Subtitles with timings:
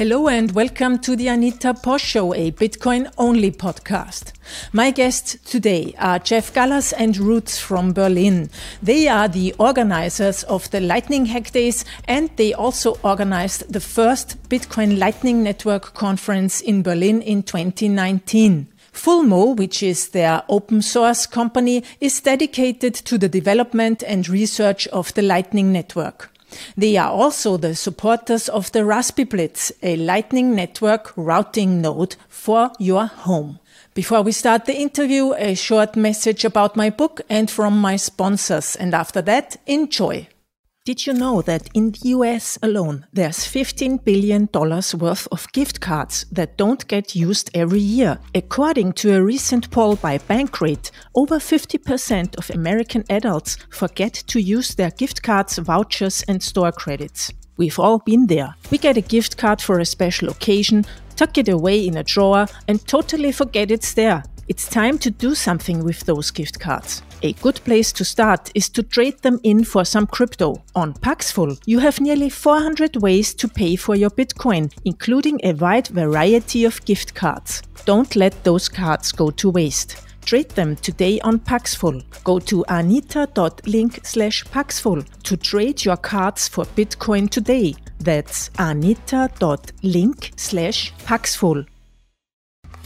[0.00, 4.32] Hello and welcome to the Anita Posch Show, a Bitcoin only podcast.
[4.72, 8.48] My guests today are Jeff Gallas and Rootz from Berlin.
[8.82, 14.42] They are the organizers of the Lightning Hack Days and they also organized the first
[14.48, 18.68] Bitcoin Lightning Network conference in Berlin in 2019.
[18.94, 25.12] Fulmo, which is their open source company, is dedicated to the development and research of
[25.12, 26.30] the Lightning Network.
[26.76, 33.06] They are also the supporters of the Raspiblitz, a Lightning Network routing node for your
[33.06, 33.58] home.
[33.94, 38.76] Before we start the interview, a short message about my book and from my sponsors.
[38.76, 40.28] And after that, enjoy.
[40.90, 46.26] Did you know that in the US alone, there's $15 billion worth of gift cards
[46.32, 48.18] that don't get used every year?
[48.34, 54.74] According to a recent poll by Bankrate, over 50% of American adults forget to use
[54.74, 57.30] their gift cards, vouchers, and store credits.
[57.56, 58.56] We've all been there.
[58.72, 62.46] We get a gift card for a special occasion, tuck it away in a drawer,
[62.66, 64.24] and totally forget it's there.
[64.50, 67.02] It's time to do something with those gift cards.
[67.22, 70.60] A good place to start is to trade them in for some crypto.
[70.74, 75.86] On Paxful, you have nearly 400 ways to pay for your Bitcoin, including a wide
[75.86, 77.62] variety of gift cards.
[77.84, 80.02] Don't let those cards go to waste.
[80.24, 82.02] Trade them today on Paxful.
[82.24, 87.76] Go to anita.link slash Paxful to trade your cards for Bitcoin today.
[88.00, 91.64] That's anita.link slash Paxful.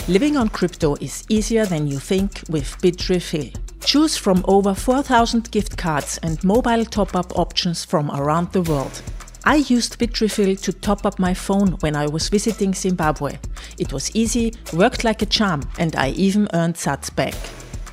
[0.06, 3.56] Living on crypto is easier than you think with Bitrefill.
[3.80, 9.00] Choose from over 4,000 gift cards and mobile top up options from around the world.
[9.44, 13.38] I used Bitrefill to top up my phone when I was visiting Zimbabwe.
[13.78, 17.34] It was easy, worked like a charm, and I even earned sats back.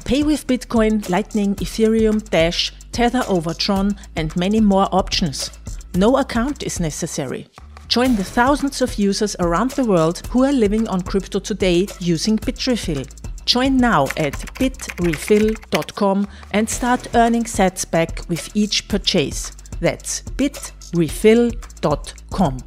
[0.03, 5.49] Pay with Bitcoin, Lightning, Ethereum, Dash, Tether over Tron, and many more options.
[5.95, 7.47] No account is necessary.
[7.91, 12.37] Join the thousands of users around the world who are living on crypto today using
[12.37, 13.05] Bitrefill.
[13.43, 19.51] Join now at bitrefill.com and start earning sats back with each purchase.
[19.81, 22.57] That's bitrefill.com.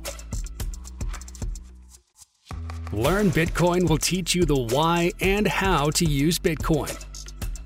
[2.93, 7.03] Learn Bitcoin will teach you the why and how to use Bitcoin.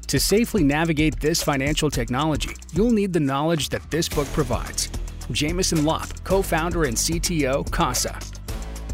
[0.06, 4.88] To safely navigate this financial technology, you'll need the knowledge that this book provides.
[5.30, 8.18] Jameson Lopp, co founder and CTO, Casa.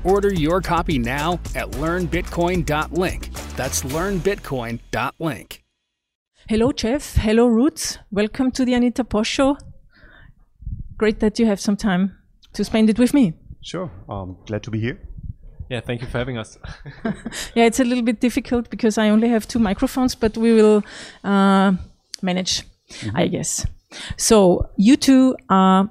[0.05, 3.33] Order your copy now at learnbitcoin.link.
[3.57, 5.65] That's learnbitcoin.link.
[6.47, 7.15] Hello, Jeff.
[7.17, 7.99] Hello, Rootz.
[8.11, 9.57] Welcome to the Anita Posch Show.
[10.99, 12.19] Great that you have some time
[12.53, 13.33] to spend it with me.
[13.63, 13.91] Sure.
[14.11, 15.01] Um, glad to be here.
[15.71, 16.59] Yeah, thank you for having us.
[17.55, 20.85] yeah, it's a little bit difficult because I only have two microphones, but we will
[21.25, 21.73] uh,
[22.21, 23.17] manage, mm-hmm.
[23.17, 23.67] I guess.
[24.19, 25.89] So, you two are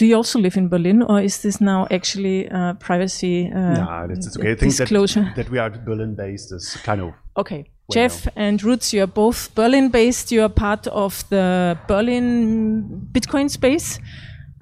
[0.00, 3.50] do you also live in Berlin, or is this now actually uh, privacy?
[3.54, 4.52] Uh, no, it's, it's okay.
[4.52, 5.24] I think disclosure?
[5.24, 7.70] That, that we are Berlin based is kind of okay.
[7.92, 10.32] Jeff and Rootz, you are both Berlin based.
[10.32, 13.98] You are part of the Berlin Bitcoin space.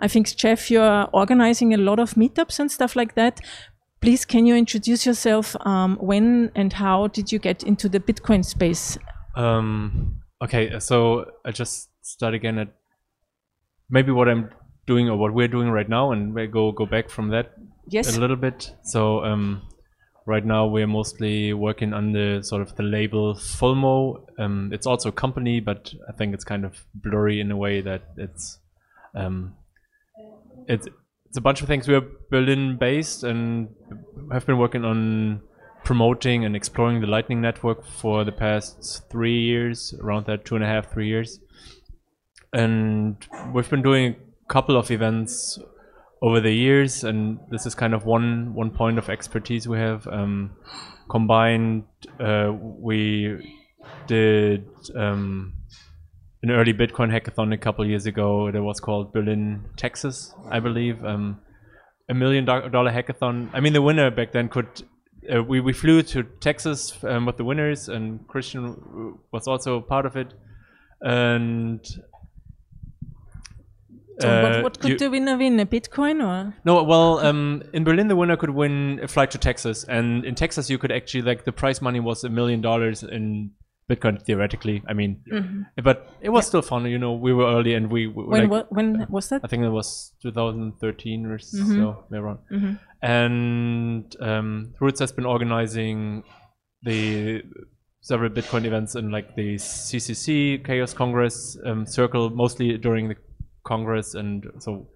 [0.01, 3.41] I think Jeff, you are organizing a lot of meetups and stuff like that.
[4.01, 5.55] Please, can you introduce yourself?
[5.65, 8.99] Um, when and how did you get into the Bitcoin space?
[9.37, 12.69] Um, okay, so I just start again at
[13.89, 14.51] maybe what I'm
[14.89, 17.53] doing or what we're doing right now, and we go go back from that
[17.87, 18.17] yes.
[18.17, 18.73] a little bit.
[18.83, 19.63] So um,
[20.27, 24.25] right now we're mostly working on the sort of the label Fulmo.
[24.39, 27.81] Um, it's also a company, but I think it's kind of blurry in a way
[27.81, 28.59] that it's
[29.15, 29.55] um,
[30.67, 30.89] it's
[31.27, 31.87] it's a bunch of things.
[31.87, 33.69] We're Berlin based and
[34.33, 35.43] have been working on
[35.85, 40.65] promoting and exploring the Lightning Network for the past three years, around that two and
[40.65, 41.41] a half, three years.
[42.53, 43.17] And
[43.55, 44.17] we've been doing
[44.49, 45.59] couple of events
[46.21, 50.07] over the years, and this is kind of one one point of expertise we have.
[50.09, 50.57] Um,
[51.09, 51.85] combined,
[52.21, 53.55] uh, we
[54.07, 55.55] did um,
[56.43, 61.05] an early Bitcoin hackathon a couple years ago that was called Berlin, Texas, I believe.
[61.05, 61.41] Um,
[62.09, 63.51] a million dollar hackathon.
[63.53, 64.69] I mean, the winner back then could.
[65.33, 70.07] Uh, we we flew to Texas um, with the winners, and Christian was also part
[70.07, 70.33] of it.
[71.01, 71.81] And
[74.21, 75.61] so uh, what, what, could you, the winner win?
[75.61, 76.55] A Bitcoin or?
[76.65, 80.35] No, well, um, in Berlin the winner could win a flight to Texas, and in
[80.35, 83.53] Texas you could actually like the prize money was a million dollars in
[83.89, 84.83] Bitcoin theoretically.
[84.87, 85.63] I mean, mm-hmm.
[85.83, 86.49] but it was yeah.
[86.49, 86.85] still fun.
[86.87, 89.41] You know, we were early and we, we when like, what, when was that?
[89.45, 91.75] I think it was 2013 or mm-hmm.
[91.75, 92.39] so, maybe around.
[92.53, 92.73] Mm-hmm.
[93.01, 96.25] And um, Rootz has been organizing
[96.83, 97.43] the
[98.01, 103.17] several Bitcoin events in like the CCC Chaos Congress um, circle, mostly during the
[103.73, 104.89] Congress, and so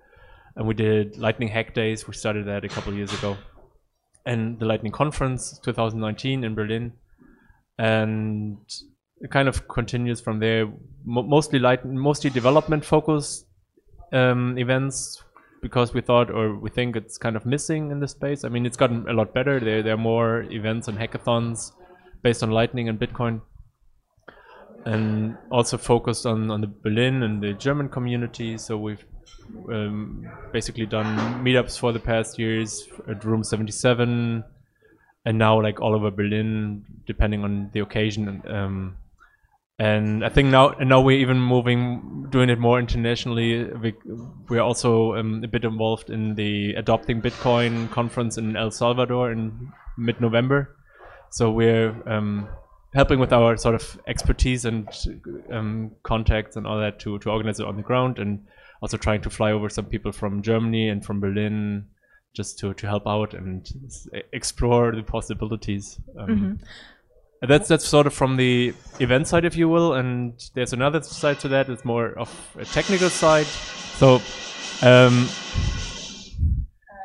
[0.56, 2.06] and we did Lightning Hack Days.
[2.08, 3.36] We started that a couple years ago,
[4.26, 6.92] and the Lightning Conference 2019 in Berlin,
[7.78, 8.58] and
[9.20, 10.66] it kind of continues from there.
[11.04, 13.46] Mo mostly light, mostly development focused
[14.12, 15.22] um, events
[15.62, 18.44] because we thought or we think it's kind of missing in the space.
[18.44, 19.60] I mean, it's gotten a lot better.
[19.60, 21.72] There, there are more events and hackathons
[22.22, 23.40] based on Lightning and Bitcoin,
[24.84, 28.58] and also focused on on the Berlin and the German community.
[28.58, 29.04] So we've
[29.68, 34.44] um, basically done meetups for the past years at Room 77,
[35.24, 38.28] and now like all over Berlin, depending on the occasion.
[38.28, 38.96] And, um,
[39.78, 43.64] and I think now and now we're even moving, doing it more internationally.
[43.64, 43.94] We,
[44.48, 49.72] we're also um, a bit involved in the Adopting Bitcoin conference in El Salvador in
[49.96, 50.76] mid-November.
[51.30, 52.48] So we're um,
[52.94, 54.88] helping with our sort of expertise and
[55.50, 58.44] um, contacts and all that to to organize it on the ground, and
[58.80, 61.86] also trying to fly over some people from Germany and from Berlin
[62.34, 63.68] just to to help out and
[64.32, 66.00] explore the possibilities.
[66.18, 66.58] Um,
[67.48, 71.40] that's that's sort of from the event side, if you will, and there's another side
[71.40, 71.68] to that.
[71.68, 73.46] It's more of a technical side.
[73.46, 74.22] So,
[74.82, 75.28] um,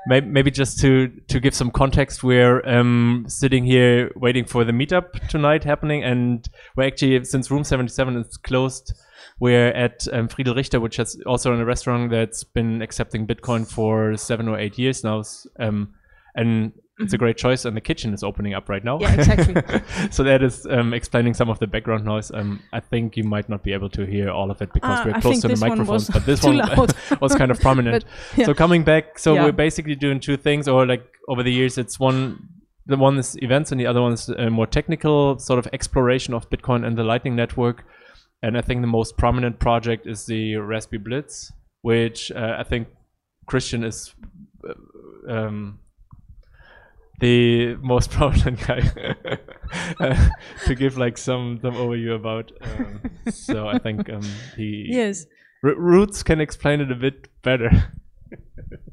[0.08, 4.72] may, maybe just to to give some context, we're um, sitting here waiting for the
[4.72, 8.94] meetup tonight happening, and we're actually since Room 77 is closed.
[9.40, 13.70] We're at um, Friedel Richter, which is also in a restaurant that's been accepting Bitcoin
[13.72, 15.24] for seven or eight years now,
[15.60, 15.94] um,
[16.36, 19.00] and it's a great choice, and the kitchen is opening up right now.
[19.00, 19.82] Yeah, exactly.
[20.12, 22.32] so that is um, explaining some of the background noise.
[22.34, 25.04] Um, I think you might not be able to hear all of it because Ah,
[25.06, 26.58] we're close to the microphones, but this one
[27.22, 28.06] was kind of prominent.
[28.36, 28.46] Yeah.
[28.46, 29.46] So coming back, so Yeah.
[29.46, 32.50] we're basically doing two things, or like over the years, it's one.
[32.90, 36.34] The one is events, and the other one is a more technical sort of exploration
[36.34, 37.84] of Bitcoin and the Lightning Network.
[38.42, 41.52] And I think the most prominent project is the RaspiBlitz,
[41.82, 42.88] which uh, I think
[43.46, 44.16] Christian is
[44.68, 44.74] uh,
[45.34, 45.80] um,
[47.20, 48.82] the most prominent guy
[50.00, 50.30] uh,
[50.66, 52.52] to give like some some overview about.
[52.62, 54.22] Um, so I think um,
[54.56, 55.26] he Yes.
[55.64, 57.70] R- Rootz can explain it a bit better.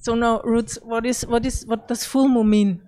[0.01, 2.83] So now, Rootz, what is what is what does FULMO mean?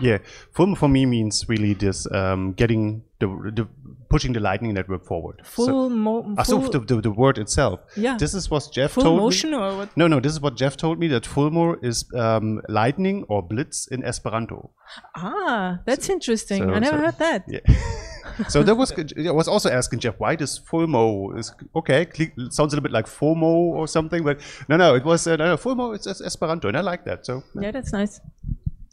[0.00, 0.18] Yeah,
[0.54, 3.66] FULMO for me means really this um, getting the, the
[4.12, 5.40] pushing the Lightning Network forward.
[5.44, 7.80] Full So, mo- ah, so the, the, the word itself.
[7.96, 8.16] Yeah.
[8.18, 9.56] This is what Jeff full told motion me.
[9.56, 9.96] or what?
[9.96, 13.86] No, no, this is what Jeff told me that Fulmo is um, lightning or blitz
[13.88, 14.70] in Esperanto.
[15.16, 16.62] Ah, that's interesting.
[16.62, 17.44] so- I never so- heard that.
[17.48, 17.60] Yeah.
[18.48, 18.92] so that was.
[19.28, 22.06] I was also asking Jeff why does FULMO is okay.
[22.50, 23.42] Sounds a little bit like FOMO
[23.78, 25.94] or something, but no, no, it was uh, no, no, FULMO.
[25.94, 27.26] It's, it's Esperanto, and I like that.
[27.26, 28.20] So Yeah, that's nice.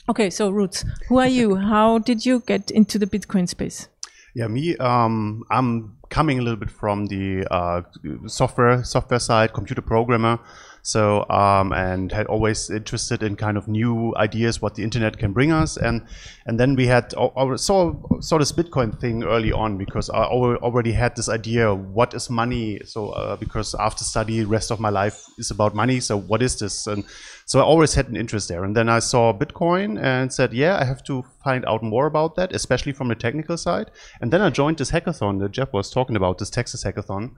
[0.10, 1.56] Okay, so Rootz, who are you?
[1.56, 3.88] How did you get into the Bitcoin space?
[4.36, 4.78] Yeah, me.
[4.78, 7.82] Um, I'm coming a little bit from the uh,
[8.28, 10.40] software software side, computer programmer.
[10.82, 15.34] So um, and had always interested in kind of new ideas what the internet can
[15.34, 16.06] bring us, and
[16.46, 20.24] and then we had al- al- saw saw this Bitcoin thing early on because I
[20.24, 22.80] already had this idea what is money.
[22.86, 26.00] So uh, because after study, rest of my life is about money.
[26.00, 26.88] So what is this?
[26.88, 27.04] And
[27.50, 28.64] so I always had an interest there.
[28.64, 32.36] And then I saw Bitcoin and said, yeah, I have to find out more about
[32.36, 33.90] that, especially from the technical side.
[34.22, 37.32] And then I joined this hackathon that Jeff was talking about, this Texas hackathon.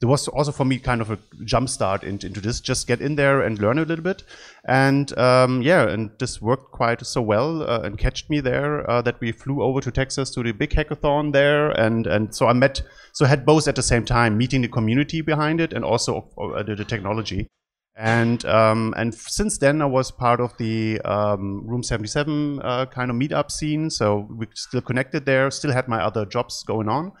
[0.00, 3.02] It was also for me kind of a jump start into, into this, just get
[3.02, 4.22] in there and learn a little bit.
[4.66, 9.02] And um, yeah, and this worked quite so well uh, and catched me there uh,
[9.02, 11.72] that we flew over to Texas to the big hackathon there.
[11.72, 12.80] And, and so I met,
[13.12, 16.30] so I had both at the same time, meeting the community behind it and also
[16.38, 17.48] uh, the, the technology.
[17.98, 23.10] And um, and since then, I was part of the um, Room 77 uh, kind
[23.10, 23.90] of meetup scene.
[23.90, 25.50] So we still connected there.
[25.50, 27.12] Still had my other jobs going on.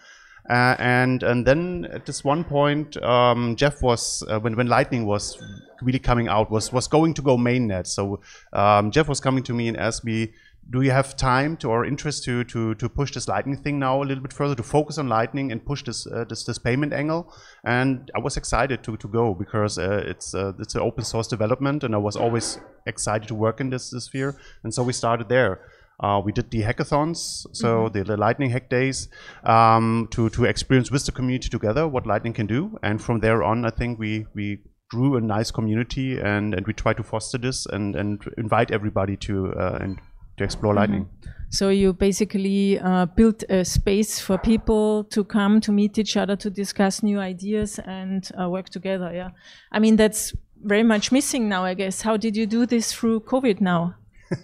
[0.48, 5.04] Uh, and and then at this one point, um, Jeff was uh, when when Lightning
[5.04, 5.36] was
[5.82, 7.88] really coming out was was going to go mainnet.
[7.88, 8.20] So
[8.52, 10.32] um, Jeff was coming to me and asked me,
[10.70, 14.02] "Do you have time to or interest to to to push this Lightning thing now
[14.02, 16.92] a little bit further to focus on Lightning and push this uh, this this payment
[16.92, 17.32] angle?"
[17.64, 21.28] And I was excited to to go because uh, it's uh, it's an open source
[21.28, 24.34] development, and I was always excited to work in this, this sphere.
[24.64, 25.60] And so we started there.
[26.00, 29.08] Uh, we did the hackathons, so the, the Lightning Hack Days,
[29.42, 32.78] um, to to experience with the community together what Lightning can do.
[32.82, 34.58] And from there on, I think we we
[34.90, 39.16] grew a nice community, and and we try to foster this and and invite everybody
[39.16, 39.98] to uh, and
[40.38, 41.08] to explore Lightning.
[41.50, 46.36] So you basically uh, built a space for people to come to meet each other,
[46.36, 49.10] to discuss new ideas and uh, work together.
[49.14, 49.30] Yeah,
[49.72, 51.64] I mean that's very much missing now.
[51.64, 52.02] I guess.
[52.02, 53.94] How did you do this through COVID now?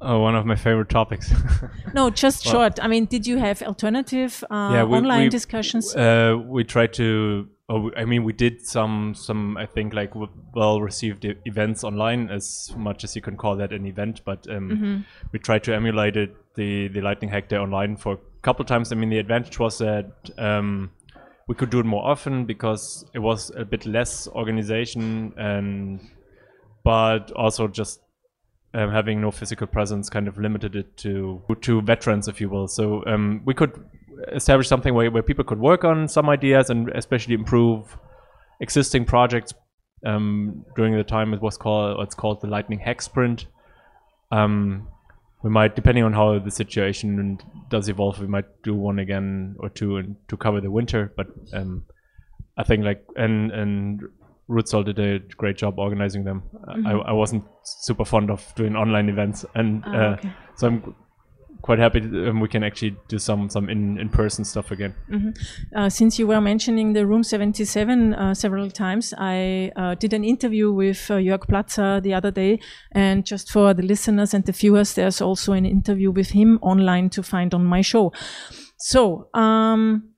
[0.00, 1.32] Oh, one of my favorite topics.
[1.94, 2.78] No, just Well- short.
[2.80, 5.96] I mean, did you have alternative uh, Yeah, we- online we- discussions?
[5.96, 10.12] uh, we try to Oh, I mean, we did some, some I think, like
[10.54, 14.22] well-received e events online, as much as you can call that an event.
[14.24, 15.04] But um, mm -hmm.
[15.32, 18.92] we tried to emulate it, the the Lightning Hack Day online for a couple times.
[18.92, 20.90] I mean, the advantage was that um,
[21.48, 26.00] we could do it more often because it was a bit less organization, and
[26.84, 28.00] but also just
[28.74, 32.68] um, having no physical presence kind of limited it to to veterans, if you will.
[32.68, 33.72] So um, we could
[34.32, 37.96] establish something where, where people could work on some ideas and especially improve
[38.60, 39.54] existing projects.
[40.06, 43.46] Um, during the time it was called it's called the Lightning Hack Sprint.
[44.30, 44.88] Um,
[45.42, 49.68] we might, depending on how the situation does evolve, we might do one again or
[49.68, 51.12] two and to cover the winter.
[51.16, 51.84] But um,
[52.56, 54.02] I think like and and
[54.48, 56.42] Rootzoll did a great job organizing them.
[56.52, 56.86] Mm -hmm.
[56.86, 60.30] I, I wasn't super fond of doing online events, and oh, uh, okay.
[60.56, 60.94] so I'm
[61.62, 64.94] quite happy um, we can actually do some some in in person stuff again.
[65.08, 65.32] Mm -hmm.
[65.76, 70.24] uh, since you were mentioning the Room 77 uh, several times, I uh, did an
[70.24, 72.58] interview with uh, Jörg Platzer the other day,
[72.94, 77.08] and just for the listeners and the viewers, there's also an interview with him online
[77.08, 78.12] to find on my show.
[78.76, 80.14] So um,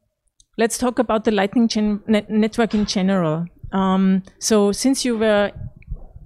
[0.56, 3.46] let's talk about the Lightning net network in general.
[3.72, 5.52] Um, so since you were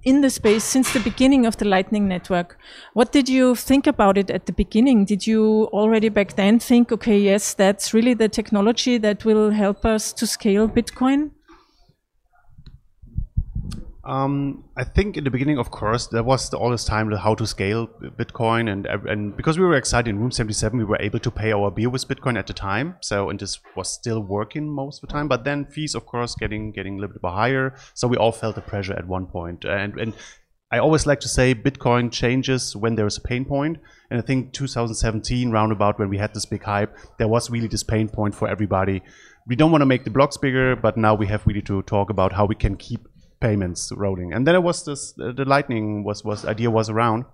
[0.05, 2.57] in the space since the beginning of the Lightning Network.
[2.93, 5.03] What did you think about it at the beginning?
[5.03, 9.83] Did you already back then think, okay, yes, that's really the technology that will help
[9.83, 11.31] us to scale Bitcoin?
[14.05, 17.33] Um, I think in the beginning, of course, there was the, all this time how
[17.33, 21.17] to scale Bitcoin, and and because we were excited in Room 77, we were able
[21.19, 22.97] to pay our beer with Bitcoin at the time.
[23.01, 25.27] So and this was still working most of the time.
[25.27, 27.75] But then fees, of course, getting getting a little bit higher.
[27.95, 29.65] So we all felt the pressure at one point.
[29.65, 30.13] And and
[30.71, 33.77] I always like to say Bitcoin changes when there is a pain point.
[34.11, 37.83] And I think 2017, roundabout when we had this big hype, there was really this
[37.83, 39.01] pain point for everybody.
[39.47, 42.09] We don't want to make the blocks bigger, but now we have really to talk
[42.09, 43.07] about how we can keep
[43.39, 44.33] payments rolling.
[44.33, 47.25] And then it was this, the Lightning was, was idea was around.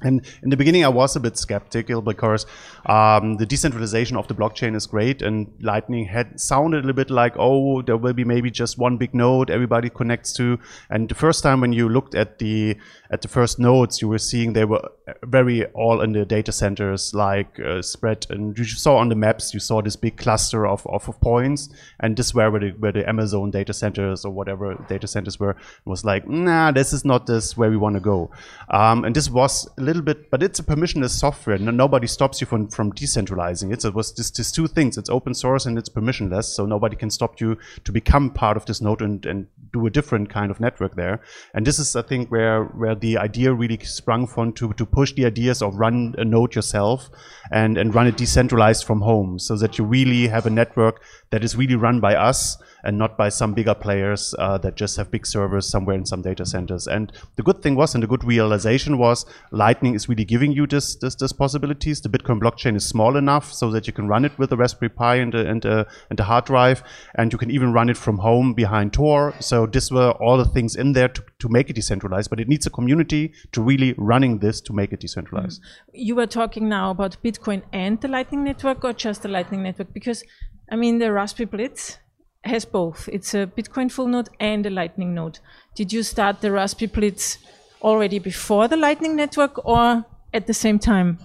[0.00, 2.46] And in the beginning, I was a bit skeptical because
[2.86, 7.10] um, the decentralization of the blockchain is great, and Lightning had sounded a little bit
[7.10, 10.60] like, oh, there will be maybe just one big node everybody connects to.
[10.88, 12.76] And the first time when you looked at the
[13.10, 14.86] at the first nodes, you were seeing they were
[15.24, 18.26] very all in the data centers, like uh, spread.
[18.30, 21.70] And you saw on the maps, you saw this big cluster of, of, of points,
[22.00, 25.56] and this where where the, where the Amazon data centers or whatever data centers were.
[25.84, 28.30] Was like, nah, this is not this where we want to go.
[28.70, 31.58] Um, and this was a little bit, but it's a permissionless software.
[31.58, 33.82] No, nobody stops you from, from decentralizing it.
[33.82, 34.98] So it was just, just two things.
[34.98, 36.44] It's open source and it's permissionless.
[36.44, 39.90] So nobody can stop you to become part of this node and, and do a
[39.90, 41.20] different kind of network there.
[41.54, 45.12] And this is, I think, where, where the idea really sprung from to, to push
[45.12, 47.10] the ideas of run a node yourself
[47.50, 51.44] and, and run it decentralized from home so that you really have a network that
[51.44, 55.10] is really run by us and not by some bigger players uh, that just have
[55.10, 56.86] big servers somewhere in some data centers.
[56.86, 60.66] And the good thing was, and the good realization was, Lightning is really giving you
[60.66, 62.00] this, this, this possibilities.
[62.00, 64.90] The Bitcoin blockchain is small enough so that you can run it with a Raspberry
[64.90, 66.82] Pi and a, and a, and a hard drive,
[67.14, 69.34] and you can even run it from home behind Tor.
[69.40, 72.48] So this were all the things in there to, to make it decentralized, but it
[72.48, 75.60] needs a community to really running this to make it decentralized.
[75.92, 79.92] You were talking now about Bitcoin and the Lightning Network or just the Lightning Network?
[79.92, 80.24] Because
[80.70, 81.98] I mean, the RaspiBlitz
[82.48, 83.08] has both.
[83.12, 85.38] It's a Bitcoin full node and a Lightning node.
[85.74, 87.38] Did you start the RaspiBlitz
[87.82, 91.18] already before the Lightning network or at the same time?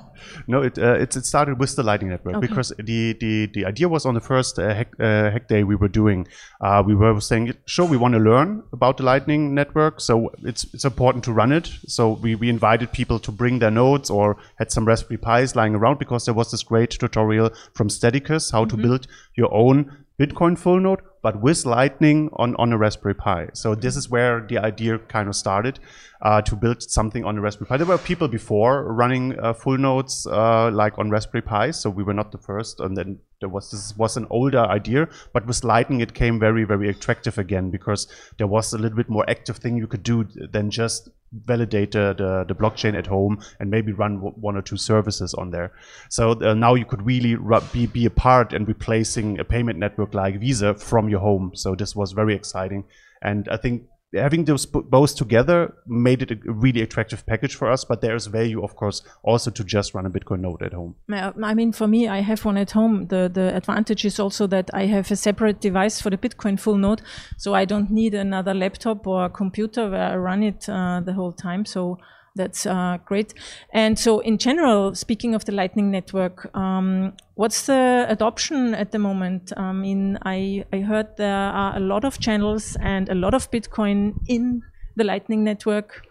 [0.47, 2.47] No, it, uh, it, it started with the Lightning Network okay.
[2.47, 5.75] because the, the, the idea was on the first uh, hack, uh, hack, day we
[5.75, 6.27] were doing.
[6.61, 10.65] Uh, we were saying, sure, we want to learn about the Lightning Network, so it's
[10.73, 11.69] it's important to run it.
[11.87, 15.75] So we, we invited people to bring their nodes or had some Raspberry Pis lying
[15.75, 18.69] around because there was this great tutorial from Stadicus how mm -hmm.
[18.69, 18.87] to mm-hmm.
[18.87, 23.47] build your own Bitcoin full node, but with Lightning on, on a Raspberry Pi.
[23.53, 25.79] So this is where the idea kind of started
[26.21, 27.77] uh, to build something on a Raspberry Pi.
[27.77, 32.03] There were people before running uh, full nodes uh, like on Raspberry Pi, so we
[32.03, 32.81] were not the first.
[32.81, 36.65] And then there was this was an older idea, but with Lightning it came very
[36.65, 40.25] very attractive again because there was a little bit more active thing you could do
[40.51, 44.77] than just validate the, the, the, blockchain at home and maybe run one or two
[44.77, 45.71] services on there.
[46.09, 47.35] So uh, now you could really
[47.73, 51.51] be, be a part and replacing a payment network like Visa from your home.
[51.53, 52.83] So this was very exciting.
[53.21, 53.83] And I think
[54.15, 57.85] having those both together made it a really attractive package for us.
[57.85, 60.95] But there's value, of course, also to just run a Bitcoin node at home.
[61.11, 63.07] I mean, for me, I have one at home.
[63.07, 66.77] The the advantage is also that I have a separate device for the Bitcoin full
[66.77, 67.01] node,
[67.37, 71.33] so I don't need another laptop or computer where I run it uh, the whole
[71.33, 71.65] time.
[71.65, 71.97] So
[72.35, 73.33] That's uh, great.
[73.73, 78.97] And so, in general, speaking of the Lightning Network, um, what's the adoption at the
[78.97, 79.53] moment?
[79.55, 83.51] I mean, I, I heard there are a lot of channels and a lot of
[83.51, 84.61] Bitcoin in
[84.95, 86.07] the Lightning Network.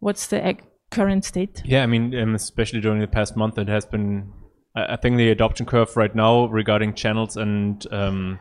[0.00, 0.56] What's the
[0.90, 1.62] current state?
[1.64, 4.32] Yeah, I mean, um, especially during the past month, it has been.
[4.74, 8.40] I, I think the adoption curve right now regarding channels and um,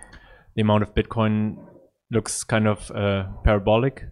[0.56, 1.58] the amount of Bitcoin
[2.12, 4.06] looks kind of uh, parabolic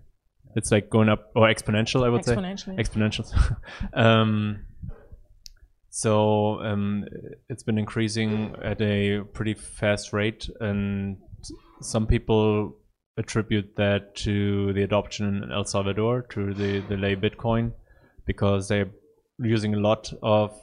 [0.55, 2.35] it's like going up or exponential, I would say.
[2.77, 3.57] Exponential.
[3.93, 4.65] um,
[5.89, 7.05] so um,
[7.49, 11.17] it's been increasing at a pretty fast rate, and
[11.81, 12.77] some people
[13.17, 17.73] attribute that to the adoption in El Salvador to the the Ley Bitcoin,
[18.25, 18.89] because they're
[19.39, 20.57] using a lot of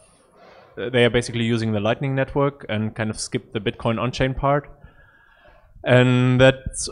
[0.76, 4.70] they are basically using the Lightning Network and kind of skip the Bitcoin on-chain part,
[5.84, 6.88] and that's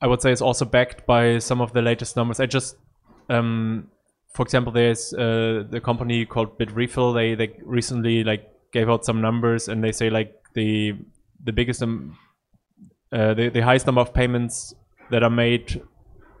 [0.00, 2.40] I would say it's also backed by some of the latest numbers.
[2.40, 2.76] I just,
[3.28, 3.88] um,
[4.34, 7.14] for example, there's uh, the company called Bitrefill.
[7.14, 10.94] They they recently like gave out some numbers, and they say like the
[11.44, 12.16] the biggest um,
[13.12, 14.74] uh, the the highest number of payments
[15.10, 15.80] that are made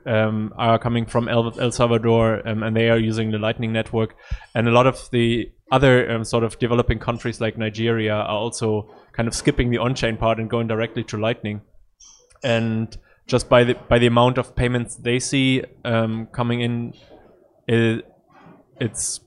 [0.06, 4.14] um, are coming from El, El Salvador, um, and they are using the Lightning Network.
[4.54, 8.88] And a lot of the other um, sort of developing countries like Nigeria are also
[9.12, 11.60] kind of skipping the on-chain part and going directly to Lightning.
[12.42, 12.96] And
[13.28, 16.94] just by the by the amount of payments they see um, coming in,
[17.68, 18.04] it,
[18.80, 19.20] it's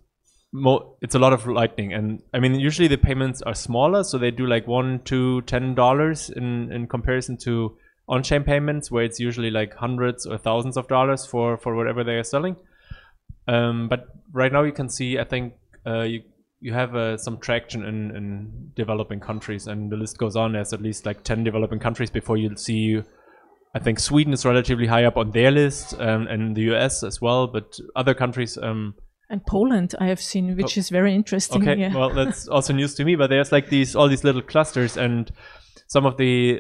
[0.52, 1.94] mo- it's a lot of lightning.
[1.94, 5.76] And i mean usually the payments are smaller so they do like one two ten
[5.76, 7.78] dollars in in comparison to
[8.10, 12.16] on-chain payments where it's usually like hundreds or thousands of dollars for for whatever they
[12.16, 12.56] are selling.
[13.48, 15.54] Um, but right now you can see i think
[15.86, 16.22] uh, you
[16.62, 20.54] you have uh, some traction in, in developing countries and the list goes on.
[20.54, 23.02] There's at least like 10 developing countries before you'll see
[23.74, 27.22] I think Sweden is relatively high up on their list, um, and the US as
[27.22, 27.48] well.
[27.48, 28.58] But other countries.
[28.58, 28.96] Um,
[29.30, 31.62] and Poland, I have seen, which oh, is very interesting.
[31.62, 31.96] Okay, yeah.
[31.96, 33.16] well, that's also news to me.
[33.16, 35.32] But there's like these all these little clusters, and
[35.88, 36.60] some of the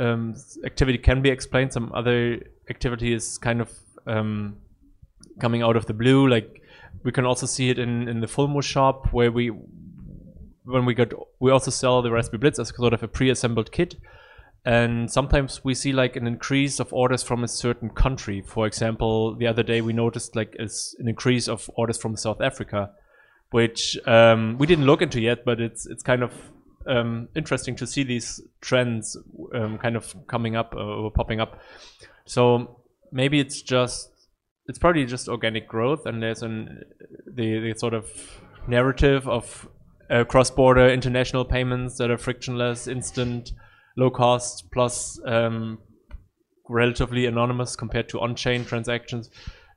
[0.00, 1.72] um, activity can be explained.
[1.72, 3.70] Some other activity is kind of
[4.08, 4.56] um,
[5.40, 6.28] coming out of the blue.
[6.28, 6.60] Like
[7.04, 9.52] we can also see it in in the Fulmo shop where we
[10.64, 13.94] when we got we also sell the RaspiBlitz as sort of a pre-assembled kit
[14.64, 18.42] and sometimes we see like an increase of orders from a certain country.
[18.42, 20.68] For example the other day we noticed like an
[21.06, 22.90] increase of orders from south africa
[23.50, 26.32] which um, we didn't look into yet but it's it's kind of
[26.86, 29.16] um, interesting to see these trends
[29.54, 31.60] um, kind of coming up uh, or popping up.
[32.24, 34.10] So maybe it's just
[34.66, 36.82] it's probably just organic growth and there's an
[37.26, 38.08] the, the sort of
[38.68, 39.68] narrative of
[40.10, 43.52] uh, cross-border international payments that are frictionless instant
[44.00, 45.78] low cost plus um,
[46.68, 49.30] relatively anonymous compared to on-chain transactions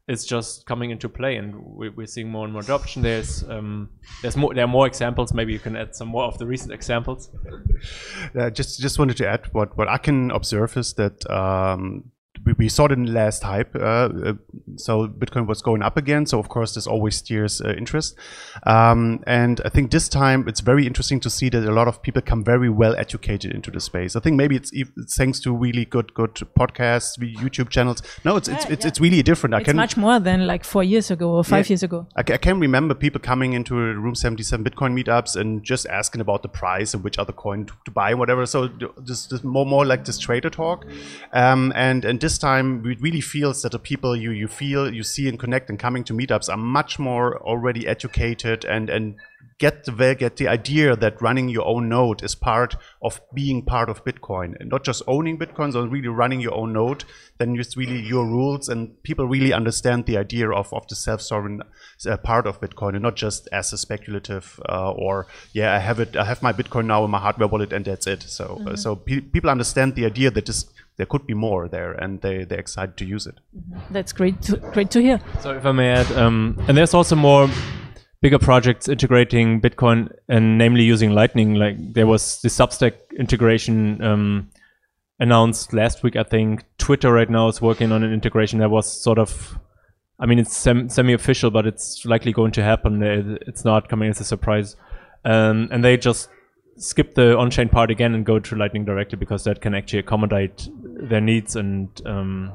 [0.08, 3.02] is just coming into play, and we're seeing more and more adoption.
[3.02, 3.90] There's um,
[4.22, 5.34] there's more there are more examples.
[5.34, 7.30] Maybe you can add some more of the recent examples.
[8.38, 12.12] Uh, just just wanted to add what what I can observe is that um,
[12.58, 13.76] we, saw it in the last hype.
[13.76, 14.34] Uh, uh,
[14.76, 16.26] so Bitcoin was going up again.
[16.26, 18.18] So of course, this always steers uh, interest.
[18.66, 22.02] Um, and I think this time it's very interesting to see that a lot of
[22.02, 24.16] people come very well educated into the space.
[24.16, 28.02] I think maybe it's, it's thanks to really good good podcasts, YouTube channels.
[28.26, 28.88] No, it's it's, it's, yeah.
[28.90, 29.54] it's really different.
[29.54, 32.08] I it's can, much more than like four years ago or five yeah, years ago.
[32.16, 36.42] I, I, can remember people coming into Room 77 Bitcoin meetups and just asking about
[36.42, 38.46] the price and which other coin to, to buy and whatever.
[38.46, 38.68] So
[39.06, 40.86] just, just more more like this trader talk.
[41.32, 45.04] Um, and and this time it really feels that the people you you feel you
[45.04, 49.16] see and connect and coming to meetups are much more already educated and and
[49.64, 53.90] get the get the idea that running your own node is part of being part
[53.90, 57.04] of Bitcoin and not just owning Bitcoins or really running your own node.
[57.38, 61.62] Then it's really your rules and people really understand the idea of, of the self-sovereign
[62.06, 66.00] uh, part of Bitcoin and not just as a speculative uh, or yeah I have
[66.00, 68.24] it I have my Bitcoin now in my hardware wallet and that's it.
[68.24, 68.72] So mm -hmm.
[68.72, 70.66] uh, so pe people understand the idea that this
[70.98, 73.40] there could be more there, and they they're excited to use it.
[73.58, 73.94] Mm-hmm.
[73.94, 75.20] That's great, to, great to hear.
[75.42, 77.50] So if I may add, um, and there's also more
[78.24, 81.56] bigger projects integrating Bitcoin and namely using Lightning.
[81.56, 84.50] Like there was the Substack integration um,
[85.20, 86.16] announced last week.
[86.16, 89.60] I think Twitter right now is working on an integration that was sort of.
[90.20, 93.02] I mean, it's sem- semi-official, but it's likely going to happen.
[93.46, 94.78] It's not coming as a surprise,
[95.26, 96.30] um, and they just
[96.78, 100.70] skip the on-chain part again and go to Lightning directly because that can actually accommodate
[100.96, 102.54] their needs and um,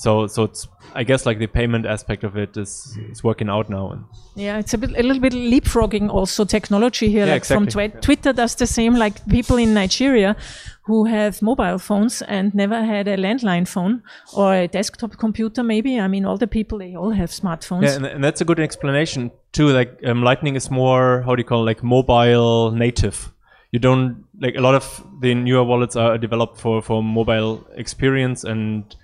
[0.00, 3.68] so so it's I guess like the payment aspect of it is is working out
[3.68, 3.90] now.
[3.90, 4.04] And
[4.34, 7.26] Yeah, it's a bit a little bit leapfrogging also technology here.
[7.26, 7.90] Yeah, like from exactly.
[7.90, 8.94] Twi- Twitter does the same.
[8.94, 10.36] Like people in Nigeria
[10.84, 14.02] who have mobile phones and never had a landline phone
[14.34, 15.62] or a desktop computer.
[15.62, 17.82] Maybe I mean all the people they all have smartphones.
[17.82, 19.68] yeah, and, and that's a good explanation too.
[19.68, 23.32] Like um, Lightning is more how do you call it, like mobile native.
[23.70, 28.44] You don't like a lot of the newer wallets are developed for for mobile experience,
[28.44, 28.96] and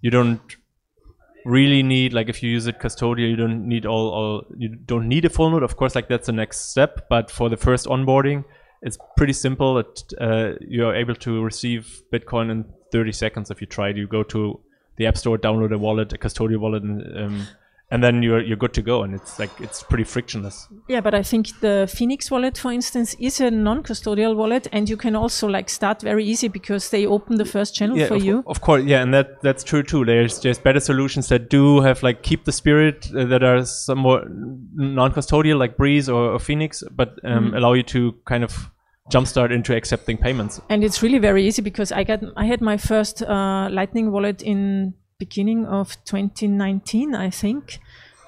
[0.00, 0.56] you don't
[1.44, 5.08] really need like if you use it custodial, you don't need all all you don't
[5.08, 5.62] need a full node.
[5.62, 8.44] Of course, like that's the next step, but for the first onboarding,
[8.82, 9.78] it's pretty simple.
[9.78, 13.88] It, uh, you're able to receive Bitcoin in 30 seconds if you try.
[13.88, 14.60] You go to
[14.96, 17.46] the App Store, download a wallet, a custodial wallet, and, um,
[17.90, 19.02] and then you're you're good to go.
[19.02, 20.68] And it's like it's pretty frictionless.
[20.88, 24.96] Yeah, but I think the Phoenix wallet, for instance, is a non-custodial wallet, and you
[24.96, 28.42] can also like start very easy because they open the first channel for of, you.
[28.46, 30.04] Of course, yeah, and that that's true too.
[30.04, 34.24] There's there's better solutions that do have like keep the spirit uh, that are somewhat
[34.74, 37.56] non-custodial, like Breeze or, or Phoenix, but um, Mm-hmm.
[37.56, 38.70] allow you to kind of
[39.12, 40.60] jumpstart into accepting payments.
[40.70, 44.40] and it's really very easy because I got I had my first uh, Lightning wallet
[44.42, 47.80] in beginning of 2019, I think.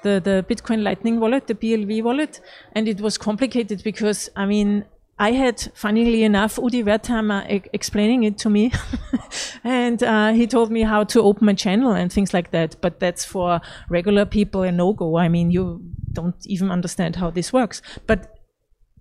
[0.03, 2.39] The the Bitcoin Lightning wallet, the BLV wallet,
[2.73, 4.85] and it was complicated because I mean
[5.19, 8.71] I had, funnily enough, Udi Wertheimer e- explaining it to me,
[9.63, 12.75] and uh, he told me how to open a channel and things like that.
[12.81, 15.17] But that's for regular people a no go.
[15.17, 15.81] I mean, you
[16.13, 17.81] don't even understand how this works.
[18.05, 18.36] But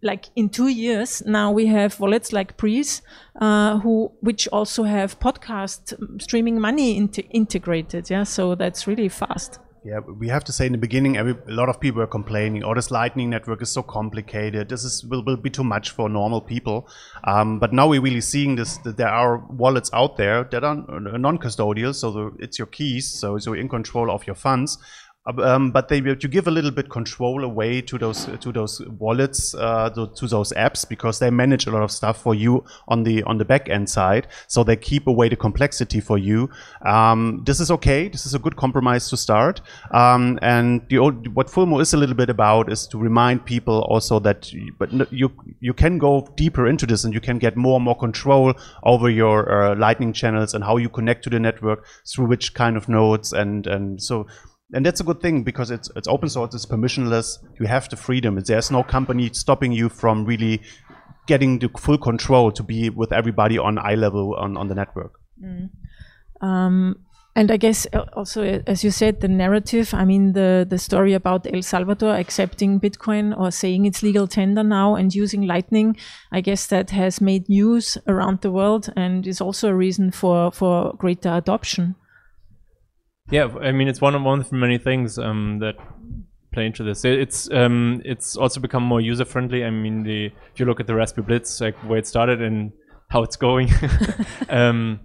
[0.02, 3.02] like in two years now we have wallets like Breeze,
[3.40, 8.10] uh, who which also have podcast um, streaming money inte- integrated.
[8.10, 9.58] Yeah, so that's really fast.
[9.86, 12.64] Yeah, we have to say in the beginning, every, a lot of people were complaining,
[12.64, 14.68] "Oh, this Lightning network is so complicated.
[14.68, 16.88] This is will, will be too much for normal people."
[17.22, 20.74] Um, but now we're really seeing this that there are wallets out there that are
[21.00, 24.76] non-custodial, so the, it's your keys, so so you're in control of your funds.
[25.26, 29.54] Um, but they to give a little bit control away to those to those wallets
[29.54, 33.02] uh, to, to those apps because they manage a lot of stuff for you on
[33.02, 34.28] the on the back end side.
[34.46, 36.48] So they keep away the complexity for you.
[36.84, 38.08] Um, this is okay.
[38.08, 39.60] This is a good compromise to start.
[39.90, 43.82] Um, and the old, what Fulmo is a little bit about is to remind people
[43.82, 47.56] also that you, but you you can go deeper into this and you can get
[47.56, 51.40] more and more control over your uh, Lightning channels and how you connect to the
[51.40, 54.26] network through which kind of nodes and and so
[54.72, 57.38] and that's a good thing because it's it's open source, it's permissionless.
[57.60, 58.38] You have the freedom.
[58.40, 60.62] There's no company stopping you from really
[61.26, 65.12] getting the full control to be with everybody on eye level on, on the network.
[66.40, 66.96] Um,
[67.34, 69.92] and I guess uh, also, uh, as you said, the narrative.
[69.92, 74.64] I mean, the the story about El Salvador accepting Bitcoin or saying it's legal tender
[74.64, 75.96] now and using Lightning.
[76.32, 80.50] I guess that has made news around the world and is also a reason for
[80.50, 81.94] for greater adoption.
[83.30, 85.74] Yeah, I mean it's one of one of many things um, that
[86.52, 87.04] play into this.
[87.04, 89.64] It's um, it's also become more user friendly.
[89.64, 92.72] I mean, the if you look at the RaspiBlitz, like where it started and
[93.10, 93.68] how it's going,
[94.48, 95.00] um,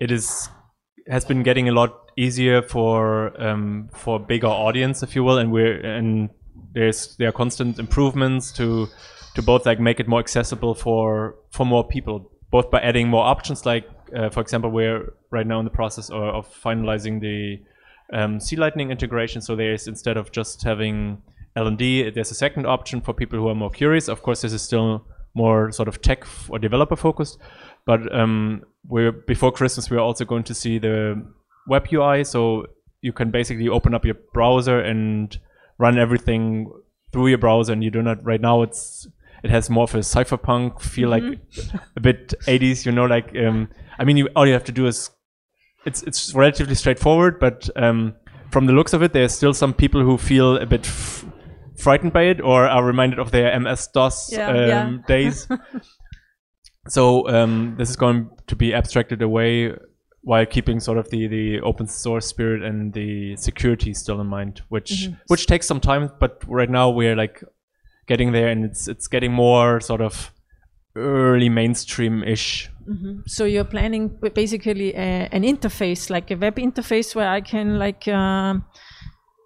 [0.00, 0.48] it is
[1.08, 5.52] has been getting a lot easier for um, for bigger audience, if you will, and
[5.52, 6.30] we're and
[6.74, 8.88] there's there are constant improvements to
[9.34, 13.24] to both like make it more accessible for for more people, both by adding more
[13.24, 13.64] options.
[13.64, 13.84] Like
[14.16, 17.60] uh, for example, we're right now in the process of, of finalizing the
[18.12, 19.40] um, C Lightning integration.
[19.40, 21.22] So there's instead of just having
[21.56, 24.08] LND, there's a second option for people who are more curious.
[24.08, 27.38] Of course, this is still more sort of tech or developer focused,
[27.86, 31.24] but um, we're before Christmas we're also going to see the
[31.66, 32.24] web UI.
[32.24, 32.66] So
[33.00, 35.36] you can basically open up your browser and
[35.78, 36.70] run everything
[37.12, 38.62] through your browser, and you do not right now.
[38.62, 39.06] It's
[39.42, 41.24] it has more of a cypherpunk feel, like
[41.96, 42.86] a bit 80s.
[42.86, 43.68] You know, like um,
[44.02, 45.10] I mean, you, all you have to do is
[45.86, 48.16] it's it's relatively straightforward, but um,
[48.50, 50.84] from the looks of it, there's still some people who feel a bit
[51.78, 54.96] frightened by it or are reminded of their MS DOS Yeah, um, yeah.
[55.06, 55.46] days.
[56.88, 59.72] so um, this is going to be abstracted away
[60.22, 64.62] while keeping sort of the, the open source spirit and the security still in mind,
[64.68, 66.10] which which takes some time.
[66.18, 67.44] But right now we're like
[68.08, 70.32] getting there, and it's it's getting more sort of
[70.96, 72.70] early mainstream ish.
[73.26, 78.08] So you're planning basically a, an interface, like a web interface, where I can like
[78.08, 78.64] um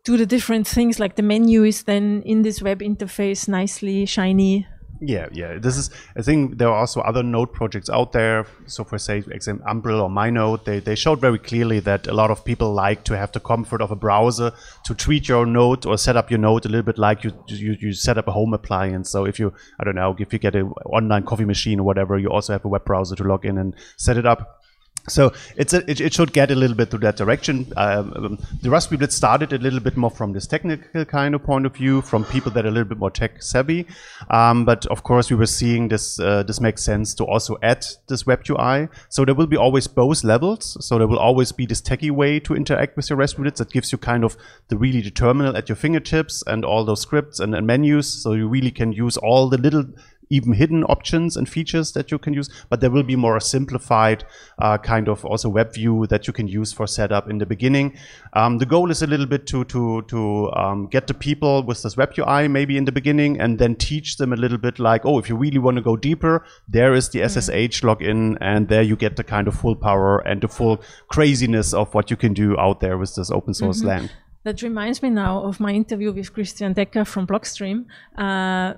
[0.05, 0.99] do the different things.
[0.99, 4.67] Like the menu is then in this web interface, nicely shiny.
[5.01, 5.59] Yeah, yeah.
[5.59, 5.91] This is.
[6.17, 8.47] I think there are also other node projects out there.
[8.67, 12.31] So, for say, example, Umbrel or MyNode, they they showed very clearly that a lot
[12.31, 14.53] of people like to have the comfort of a browser
[14.85, 17.77] to treat your node or set up your node a little bit like you you,
[17.79, 19.11] you set up a home appliance.
[19.11, 22.19] So, if you I don't know, if you get an online coffee machine or whatever,
[22.19, 24.63] you also have a web browser to log in and set it up.
[25.09, 27.73] So it's a, it, it, should get a little bit to that direction.
[27.77, 31.67] Um, um, the Blitz started a little bit more from this technical kind of point
[31.67, 33.87] of view, from people that are a little bit more tech savvy.
[34.31, 36.19] Um, but of course, we were seeing this.
[36.19, 38.89] Uh, this makes sense to also add this web UI.
[39.09, 40.77] So there will be always both levels.
[40.85, 43.93] So there will always be this techy way to interact with your Blitz that gives
[43.93, 44.37] you kind of
[44.69, 48.13] the really the terminal at your fingertips and all those scripts and, and menus.
[48.23, 49.85] So you really can use all the little
[50.31, 54.25] even hidden options and features that you can use, but there will be more simplified
[54.59, 57.97] uh, kind of also web view that you can use for setup in the beginning.
[58.33, 61.83] Um, the goal is a little bit to to to um, get the people with
[61.83, 65.05] this web UI maybe in the beginning, and then teach them a little bit like,
[65.05, 67.39] oh, if you really want to go deeper, there is the mm-hmm.
[67.39, 71.73] SSH login, and there you get the kind of full power and the full craziness
[71.73, 73.89] of what you can do out there with this open source mm-hmm.
[73.89, 74.11] land.
[74.47, 77.87] That reminds me now of my interview with Christian Decker from Blockstream.
[78.17, 78.75] Uh,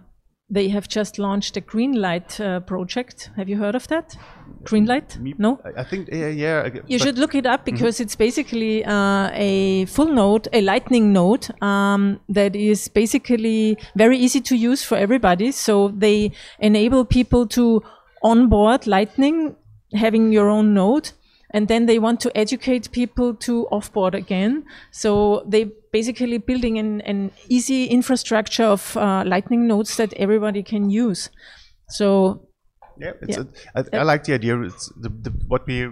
[0.50, 3.30] they have just launched a Greenlight uh, project.
[3.36, 4.16] Have you heard of that?
[4.64, 5.18] Greenlight?
[5.38, 5.60] No?
[5.76, 6.28] I think, yeah.
[6.28, 7.74] yeah you should look it up mm-hmm.
[7.74, 8.04] because mm -hmm.
[8.04, 14.40] it's basically uh, a full node, a Lightning node um, that is basically very easy
[14.40, 15.52] to use for everybody.
[15.52, 17.82] So they enable people to
[18.22, 19.56] onboard Lightning
[19.92, 21.10] having your own node
[21.50, 24.64] and then they want to educate people to offboard again.
[24.90, 30.90] So they basically building an, an easy infrastructure of uh, Lightning nodes that everybody can
[30.90, 31.30] use.
[31.88, 32.48] So
[32.98, 33.42] yeah, yeah.
[33.74, 34.60] A, I, I like the idea.
[34.62, 35.88] It's the, the, what we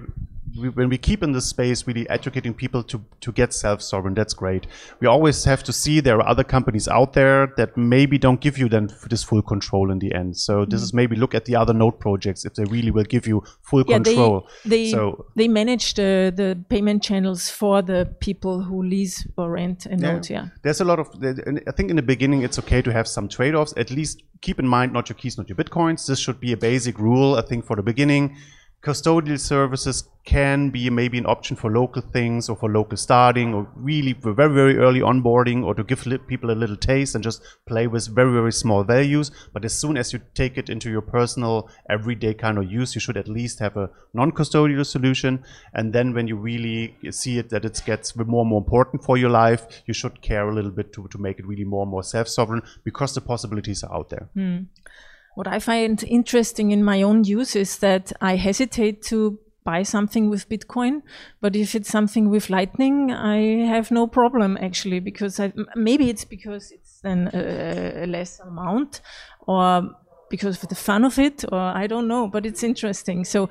[0.60, 4.34] we, when we keep in this space really educating people to, to get self-sovereign, that's
[4.34, 4.66] great.
[5.00, 8.58] We always have to see there are other companies out there that maybe don't give
[8.58, 10.36] you then this full control in the end.
[10.36, 10.84] So this mm.
[10.84, 13.84] is maybe look at the other node projects if they really will give you full
[13.86, 14.48] yeah, control.
[14.64, 19.50] They, they, so, they manage the, the payment channels for the people who lease or
[19.50, 20.30] rent a yeah, node.
[20.30, 21.08] Yeah, there's a lot of.
[21.22, 23.74] I think in the beginning it's okay to have some trade-offs.
[23.76, 26.06] At least keep in mind not your keys, not your bitcoins.
[26.06, 27.36] This should be a basic rule.
[27.36, 28.36] I think for the beginning
[28.86, 33.66] custodial services can be maybe an option for local things or for local starting or
[33.74, 37.86] really very very early onboarding or to give people a little taste and just play
[37.88, 39.30] with very very small values.
[39.52, 43.00] But as soon as you take it into your personal everyday kind of use you
[43.00, 45.42] should at least have a non-custodial solution.
[45.74, 49.16] And then when you really see it that it gets more and more important for
[49.16, 51.90] your life you should care a little bit to, to make it really more and
[51.90, 54.28] more self-sovereign because the possibilities are out there.
[54.36, 54.66] Mm.
[55.36, 60.30] What I find interesting in my own use is that I hesitate to buy something
[60.30, 61.02] with Bitcoin,
[61.42, 66.24] but if it's something with Lightning, I have no problem actually because I, maybe it's
[66.24, 69.02] because it's then a, a less amount
[69.46, 69.90] or
[70.30, 73.26] because of the fun of it or I don't know, but it's interesting.
[73.26, 73.50] So,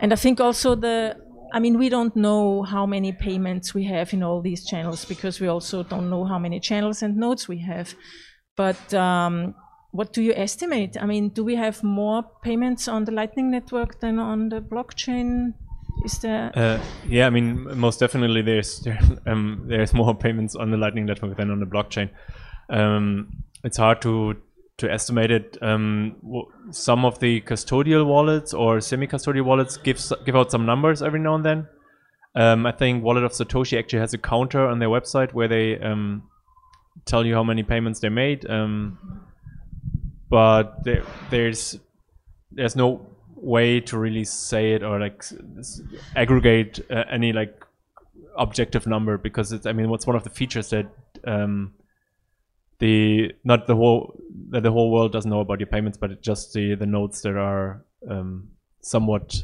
[0.00, 1.16] and I think also the
[1.54, 5.38] I mean, we don't know how many payments we have in all these channels because
[5.38, 7.94] we also don't know how many channels and nodes we have.
[8.56, 9.54] But um,
[9.92, 10.96] what do you estimate?
[11.00, 15.52] I mean, do we have more payments on the Lightning Network than on the blockchain?
[16.04, 16.50] Is there?
[16.54, 21.04] Uh, yeah, I mean, most definitely there's there, um, there's more payments on the Lightning
[21.04, 22.10] Network than on the blockchain.
[22.70, 24.36] Um, it's hard to
[24.78, 25.58] to estimate it.
[25.60, 26.16] Um,
[26.70, 31.34] some of the custodial wallets or semi-custodial wallets give give out some numbers every now
[31.34, 31.68] and then.
[32.34, 35.78] Um, I think Wallet of Satoshi actually has a counter on their website where they
[35.78, 36.22] um,
[37.04, 38.48] tell you how many payments they made.
[38.48, 38.98] Um,
[40.32, 41.78] but there, there's
[42.50, 45.22] there's no way to really say it or like
[46.16, 47.62] aggregate uh, any like
[48.38, 50.86] objective number because it's I mean what's one of the features that
[51.26, 51.74] um,
[52.78, 54.18] the not the whole
[54.48, 57.36] that the whole world doesn't know about your payments but just the the nodes that
[57.36, 58.48] are um,
[58.80, 59.34] somewhat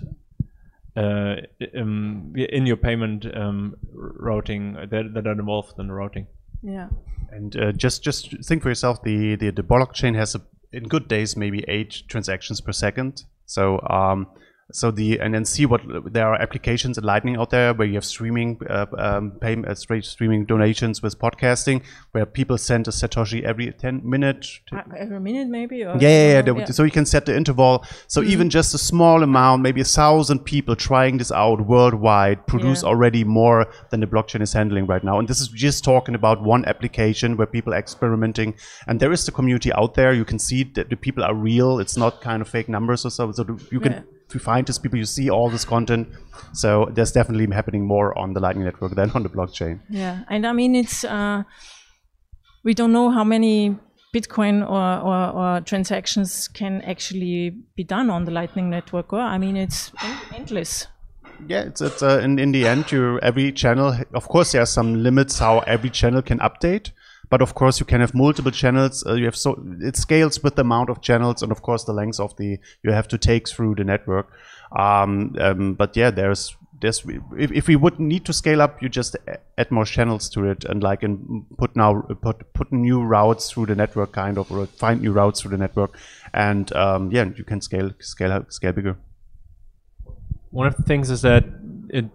[0.96, 1.37] uh,
[1.77, 6.27] um, in your payment um, routing that, that are involved in the routing.
[6.62, 6.88] Yeah.
[7.31, 10.40] And uh, just just think for yourself, the, the the blockchain has a
[10.72, 13.24] in good days maybe eight transactions per second.
[13.46, 14.26] So um,
[14.72, 15.81] so the and then see what
[16.12, 19.74] there are applications in Lightning out there where you have streaming uh, um, pay, uh,
[19.74, 25.48] streaming donations with podcasting where people send a satoshi every 10 minutes uh, every minute
[25.48, 27.85] maybe yeah yeah, yeah, yeah, so you can set the interval.
[28.07, 28.31] So mm-hmm.
[28.31, 32.88] even just a small amount maybe a thousand people trying this out worldwide produce yeah.
[32.88, 35.18] already more than the blockchain is handling right now.
[35.18, 38.54] And this is just talking about one application where people are experimenting.
[38.87, 40.12] And there is the community out there.
[40.12, 41.78] You can see that the people are real.
[41.78, 43.33] It's not kind of fake numbers or so.
[43.33, 46.08] So you can to find these people, you see all this content.
[46.52, 49.80] So there's definitely happening more on the Lightning Network than on the blockchain.
[49.88, 51.44] Yeah, and I mean it's uh,
[52.64, 53.76] we don't know how many
[54.14, 59.12] Bitcoin or, or, or, transactions can actually be done on the Lightning Network.
[59.12, 59.92] Or I mean it's
[60.34, 60.86] endless.
[61.46, 63.96] Yeah, it's, it's uh, in, in the end, you every channel.
[64.12, 66.90] Of course, there are some limits how every channel can update.
[67.30, 69.04] But of course, you can have multiple channels.
[69.06, 71.92] Uh, you have so it scales with the amount of channels, and of course, the
[71.92, 74.30] length of the you have to take through the network.
[74.76, 77.04] Um, um, but yeah, there's there's
[77.36, 79.16] if, if we would need to scale up, you just
[79.56, 83.66] add more channels to it and like and put now put put new routes through
[83.66, 85.98] the network kind of or find new routes through the network,
[86.32, 88.96] and um, yeah, you can scale scale scale bigger.
[90.50, 91.44] One of the things is that
[91.90, 92.06] it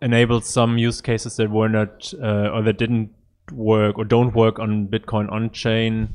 [0.00, 3.10] enabled some use cases that were not uh, or that didn't
[3.52, 6.08] work or don't work on Bitcoin on chain,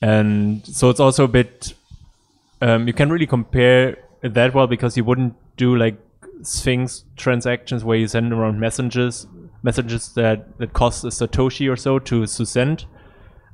[0.00, 1.74] and so it's also a bit.
[2.62, 5.98] Um, you can really compare that well because you wouldn't do like
[6.42, 9.26] Sphinx transactions where you send around messages
[9.62, 12.86] messages that that cost a satoshi or so to to send.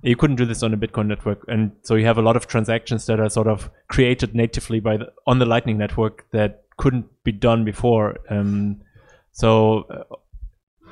[0.03, 2.49] You couldn't do this on a Bitcoin network, and so you have a lot of
[2.49, 7.07] transactions that are sort of created natively by the, on the Lightning network that couldn't
[7.23, 8.19] be done before.
[8.29, 8.81] Um,
[9.31, 10.17] so, uh,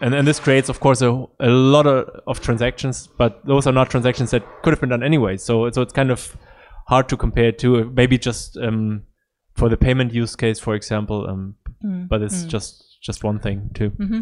[0.00, 1.10] and and this creates, of course, a,
[1.40, 5.02] a lot of, of transactions, but those are not transactions that could have been done
[5.02, 5.36] anyway.
[5.36, 6.36] So, so it's kind of
[6.86, 9.02] hard to compare to maybe just um,
[9.54, 11.28] for the payment use case, for example.
[11.28, 12.08] Um, mm.
[12.08, 12.48] But it's mm.
[12.48, 13.90] just just one thing too.
[13.90, 14.20] Mm-hmm.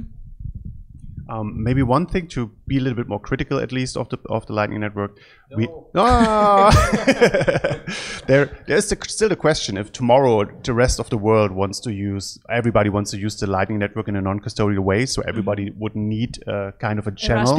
[1.28, 4.18] Um, maybe one thing to be a little bit more critical, at least of the
[4.28, 5.18] of the Lightning Network.
[5.50, 5.56] No.
[5.56, 6.70] We, oh!
[8.26, 11.92] there, there's the, still the question if tomorrow the rest of the world wants to
[11.92, 15.80] use, everybody wants to use the Lightning Network in a non-custodial way, so everybody mm-hmm.
[15.80, 17.58] would need uh, kind of a channel.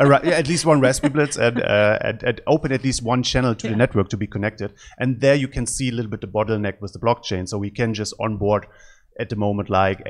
[0.00, 3.22] A Raspberry yeah, at least one RaspiBlitz and, uh, and, and, open at least one
[3.22, 3.72] channel to yeah.
[3.72, 4.72] the network to be connected.
[4.98, 7.48] And there you can see a little bit the bottleneck with the blockchain.
[7.48, 8.66] So we can just onboard
[9.18, 10.00] at the moment like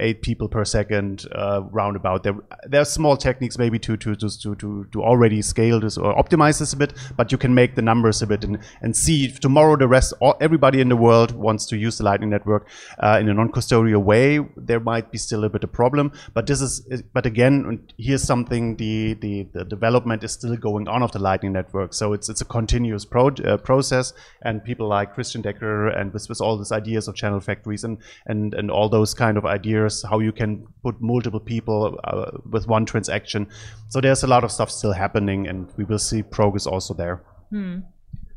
[0.00, 2.22] eight people per second uh, roundabout.
[2.22, 6.14] There, there are small techniques maybe to to to to to already scale this or
[6.14, 9.24] optimize this a bit, but you can make the numbers a bit and and see
[9.24, 12.68] if tomorrow the rest, all, everybody in the world wants to use the Lightning Network
[12.98, 14.40] uh, in a non-custodial way.
[14.56, 18.76] There might be still a bit of problem, but this is but again here's something
[18.76, 22.40] the the, the development is still going on of the Lightning Network, so it's it's
[22.40, 26.72] a continuous pro, uh, process, and people like Christian Decker and with, with all these
[26.72, 30.32] ideas of channel factories and and and, and all those kind of ideas, how you
[30.32, 33.46] can put multiple people uh, with one transaction.
[33.88, 37.22] So there's a lot of stuff still happening, and we will see progress also there.
[37.50, 37.78] Hmm.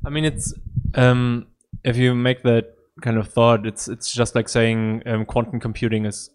[0.06, 0.54] I mean, it's
[0.95, 1.47] um,
[1.84, 6.06] if you make that kind of thought, it's it's just like saying um, quantum computing
[6.06, 6.30] is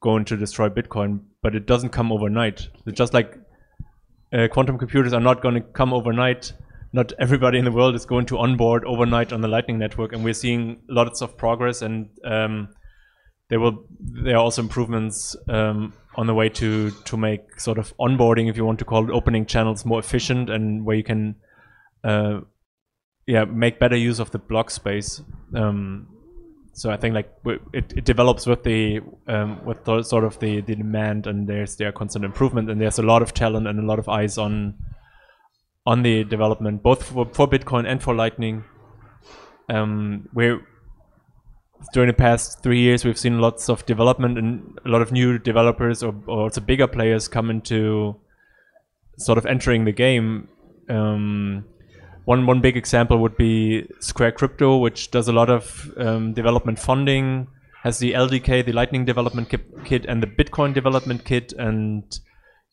[0.00, 2.68] going to destroy Bitcoin, but it doesn't come overnight.
[2.86, 3.38] It's just like
[4.32, 6.52] uh, quantum computers are not going to come overnight.
[6.92, 10.24] Not everybody in the world is going to onboard overnight on the Lightning Network, and
[10.24, 11.82] we're seeing lots of progress.
[11.82, 12.68] And um,
[13.48, 17.96] there will there are also improvements um, on the way to to make sort of
[17.98, 21.36] onboarding, if you want to call it, opening channels more efficient and where you can,
[22.02, 22.40] uh,
[23.26, 25.22] yeah, make better use of the block space.
[25.54, 26.08] Um,
[26.72, 27.32] so I think like
[27.72, 31.76] it, it develops with the um, with the, sort of the, the demand and there's
[31.76, 34.74] there constant improvement and there's a lot of talent and a lot of eyes on
[35.86, 38.64] on the development both for, for Bitcoin and for Lightning.
[39.68, 40.60] Um, we're
[41.92, 45.38] during the past three years, we've seen lots of development and a lot of new
[45.38, 48.16] developers or, or also bigger players come into
[49.18, 50.48] sort of entering the game.
[50.88, 51.64] Um,
[52.24, 56.78] one one big example would be Square Crypto, which does a lot of um, development
[56.78, 57.46] funding,
[57.82, 59.48] has the LDK, the Lightning Development
[59.84, 62.18] Kit, and the Bitcoin Development Kit, and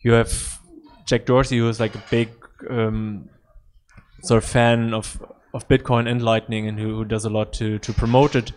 [0.01, 0.59] you have
[1.05, 2.29] Jack Dorsey, who is like a big
[2.69, 3.29] um,
[4.23, 5.23] sort of fan of
[5.53, 8.51] of Bitcoin and Lightning, and who, who does a lot to to promote it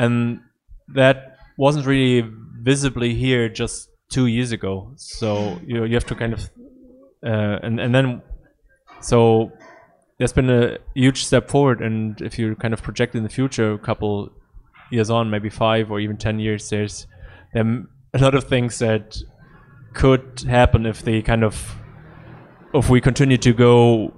[0.00, 0.40] and
[0.94, 2.26] that wasn't really
[2.62, 4.92] visibly here just two years ago.
[4.96, 6.50] So you you have to kind of
[7.24, 8.22] uh, and and then
[9.00, 9.52] so
[10.18, 11.80] there's been a huge step forward.
[11.80, 14.30] And if you kind of project in the future, a couple
[14.90, 17.06] years on, maybe five or even ten years, there's
[17.52, 19.18] there a lot of things that
[19.92, 21.54] could happen if they kind of
[22.72, 24.14] if we continue to go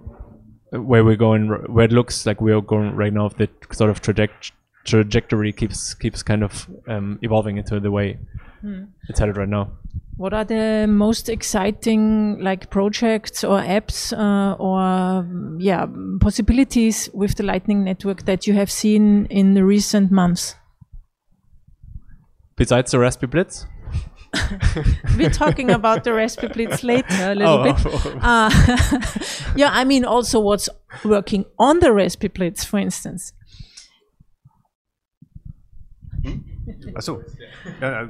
[0.70, 4.56] where we're going, where it looks like we're going right now, the sort of trajectory
[4.84, 8.18] trajectory keeps keeps kind of um, evolving into the way
[8.64, 8.88] mm.
[9.08, 9.70] it's headed right now.
[10.16, 15.26] What are the most exciting like projects or apps uh, or
[15.58, 15.86] yeah
[16.20, 20.54] possibilities with the Lightning Network that you have seen in the recent months?
[22.56, 23.66] Besides the RaspiBlitz.
[25.18, 27.76] We're talking about the RaspiBlitz later a little oh, bit.
[27.84, 28.18] Oh, oh.
[28.22, 28.50] Uh,
[29.56, 30.68] yeah, I mean also what's
[31.04, 33.32] working on the RaspiBlitz, for instance.
[37.00, 37.22] So,
[37.82, 38.06] uh,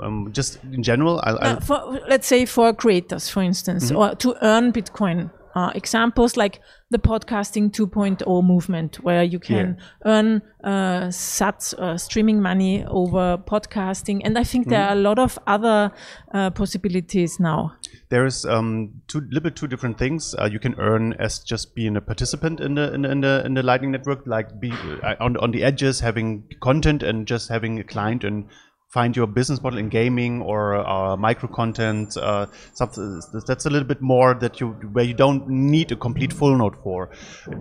[0.00, 4.10] um, just in general, I'll, I'll for, let's say for creators, for instance, mm -hmm.
[4.10, 5.30] or to earn Bitcoin.
[5.54, 10.12] Uh, examples like the podcasting 2.0 movement, where you can yeah.
[10.12, 15.00] earn uh, sats uh, streaming money over podcasting, and I think mm there are a
[15.00, 15.90] lot of other
[16.34, 17.72] uh, possibilities now
[18.10, 20.34] there is um, two little bit two different things.
[20.38, 23.54] Uh, you can earn as just being a participant in the in, in the in
[23.54, 24.72] the Lightning Network, like be
[25.02, 28.46] uh, on on the edges, having content and just having a client and
[28.88, 32.16] find your business model in gaming or uh, micro content.
[32.16, 32.46] Uh,
[32.78, 36.76] that's a little bit more that you where you don't need a complete full node
[36.82, 37.10] for.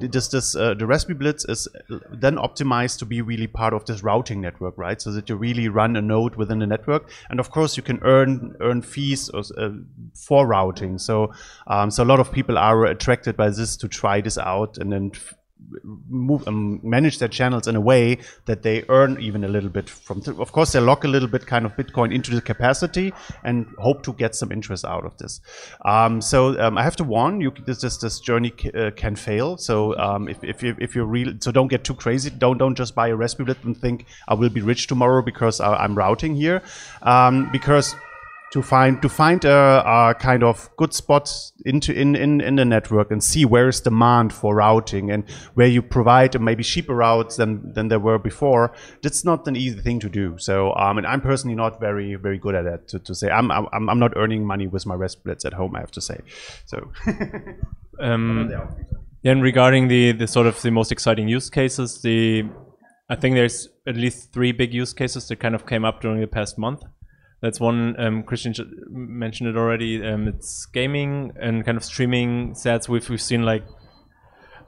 [0.09, 1.67] Just this uh, the RaspiBlitz is
[2.11, 5.01] then optimized to be really part of this routing network, right?
[5.01, 7.99] So that you really run a node within the network, and of course you can
[8.03, 9.71] earn earn fees uh,
[10.13, 10.97] for routing.
[10.97, 11.34] So
[11.67, 14.91] um, so a lot of people are attracted by this to try this out and
[14.91, 15.11] then
[15.83, 19.89] move um, manage their channels in a way that they earn even a little bit
[19.89, 23.65] from of course they lock a little bit kind of bitcoin into the capacity and
[23.79, 25.41] hope to get some interest out of this.
[25.83, 29.57] Um, so um, i have to warn you this this, this journey uh, can fail.
[29.57, 32.29] So um, if, if you if you're real so don't get too crazy.
[32.29, 35.83] Don't don't just buy a raspberry and think i will be rich tomorrow because I,
[35.83, 36.61] am routing here.
[37.01, 37.95] Um, because
[38.51, 41.29] to find to find a, a, kind of good spot
[41.65, 45.67] into in, in in the network and see where is demand for routing and where
[45.67, 48.73] you provide maybe cheaper routes than than there were before.
[49.01, 50.37] That's not an easy thing to do.
[50.37, 52.87] So um, and I'm personally not very very good at that.
[52.89, 55.75] To, to say I'm I'm I'm not earning money with my rest Raspberries at home.
[55.75, 56.19] I have to say.
[56.65, 56.91] So.
[57.99, 58.49] um,
[59.23, 62.45] yeah, and regarding the the sort of the most exciting use cases, the
[63.09, 66.21] I think there's at least three big use cases that kind of came up during
[66.21, 66.83] the past month.
[67.41, 67.99] That's one.
[67.99, 68.53] Um, Christian
[68.89, 70.03] mentioned it already.
[70.03, 72.89] Um, it's gaming and kind of streaming sets.
[72.89, 73.63] We've we've seen like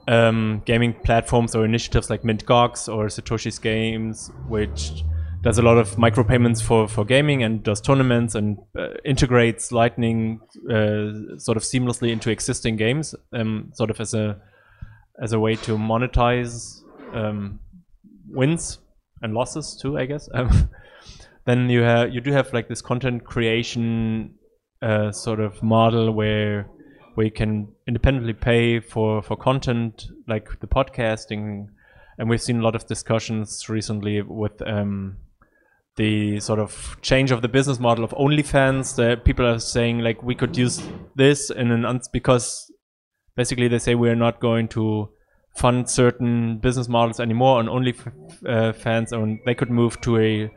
[0.06, 5.04] um, gaming platforms or initiatives like MintGox or Satoshi's Games, which
[5.42, 10.40] does a lot of micropayments for for gaming and does tournaments and uh, integrates Lightning
[10.70, 14.40] uh, sort of seamlessly into existing games, um, sort of as a
[15.20, 16.82] as a way to monetize
[17.14, 17.58] um,
[18.28, 18.78] wins
[19.22, 20.28] and losses too, I guess.
[20.40, 20.70] Um,
[21.46, 24.34] then you have you do have like this content creation
[24.82, 26.68] uh, sort of model where
[27.14, 31.66] where you can independently pay for for content like the podcasting,
[32.18, 34.60] and we've seen a lot of discussions recently with.
[34.66, 35.18] Um,
[35.96, 40.22] the sort of change of the business model of OnlyFans that people are saying like
[40.22, 40.82] we could use
[41.14, 42.72] this in an un- because
[43.36, 45.10] basically they say we're not going to
[45.56, 50.50] fund certain business models anymore on OnlyFans uh, and they could move to a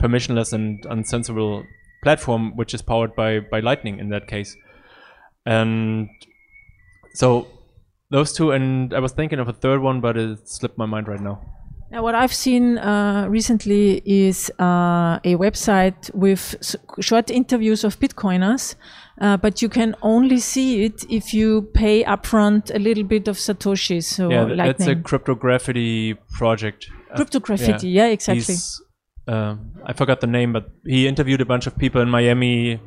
[0.00, 1.64] permissionless and uncensorable
[2.02, 4.56] platform, which is powered by by Lightning in that case.
[5.46, 6.08] And
[7.14, 7.46] so
[8.10, 11.08] those two, and I was thinking of a third one, but it slipped my mind
[11.08, 11.40] right now.
[11.92, 16.54] Now, what I've seen uh, recently is uh, a website with
[17.00, 18.76] short interviews of Bitcoiners,
[19.20, 23.36] uh, but you can only see it if you pay upfront a little bit of
[23.38, 24.04] Satoshi.
[24.04, 26.88] So, yeah, that's a cryptography project.
[27.16, 28.54] Cryptography, yeah, yeah exactly.
[28.54, 28.80] He's
[29.30, 32.80] uh, I forgot the name, but he interviewed a bunch of people in Miami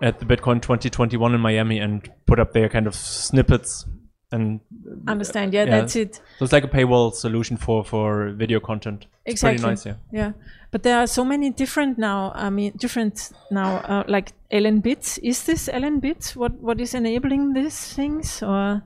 [0.00, 3.86] at the Bitcoin 2021 in Miami and put up their kind of snippets
[4.30, 4.60] and
[5.08, 5.52] understand.
[5.52, 6.16] Yeah, yeah, that's it.
[6.38, 9.06] So it's like a paywall solution for for video content.
[9.24, 9.68] It's exactly.
[9.68, 9.86] nice.
[9.86, 9.94] Yeah.
[10.12, 10.32] Yeah,
[10.70, 12.32] but there are so many different now.
[12.34, 13.76] I mean, different now.
[13.78, 15.18] Uh, like LNbits.
[15.22, 16.36] Is this LNbits?
[16.36, 18.42] What what is enabling these things?
[18.42, 18.82] Or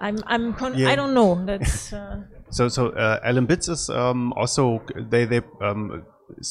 [0.00, 0.90] I'm I'm yeah.
[0.90, 1.42] I don't know.
[1.44, 1.92] That's.
[1.92, 6.04] Uh, so so uh, LNbits is um, also they they um,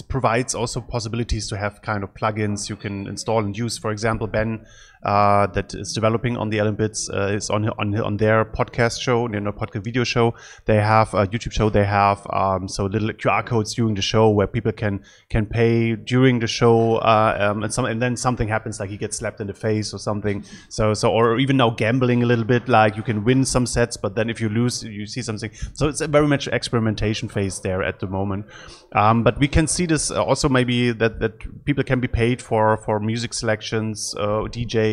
[0.07, 3.77] provides also possibilities to have kind of plugins you can install and use.
[3.77, 4.65] For example, Ben
[5.03, 9.29] uh, that is developing on the LNbits uh, is on, on on their podcast show,
[9.29, 10.33] you know, podcast video show.
[10.65, 11.69] They have a YouTube show.
[11.69, 15.95] They have um, so little QR codes during the show where people can can pay
[15.95, 19.39] during the show, uh, um, and some and then something happens like he gets slapped
[19.39, 20.43] in the face or something.
[20.69, 23.97] So so or even now gambling a little bit, like you can win some sets,
[23.97, 25.51] but then if you lose, you see something.
[25.73, 28.45] So it's a very much experimentation phase there at the moment.
[28.93, 32.77] Um, but we can see this also maybe that that people can be paid for
[32.77, 34.86] for music selections, uh, DJ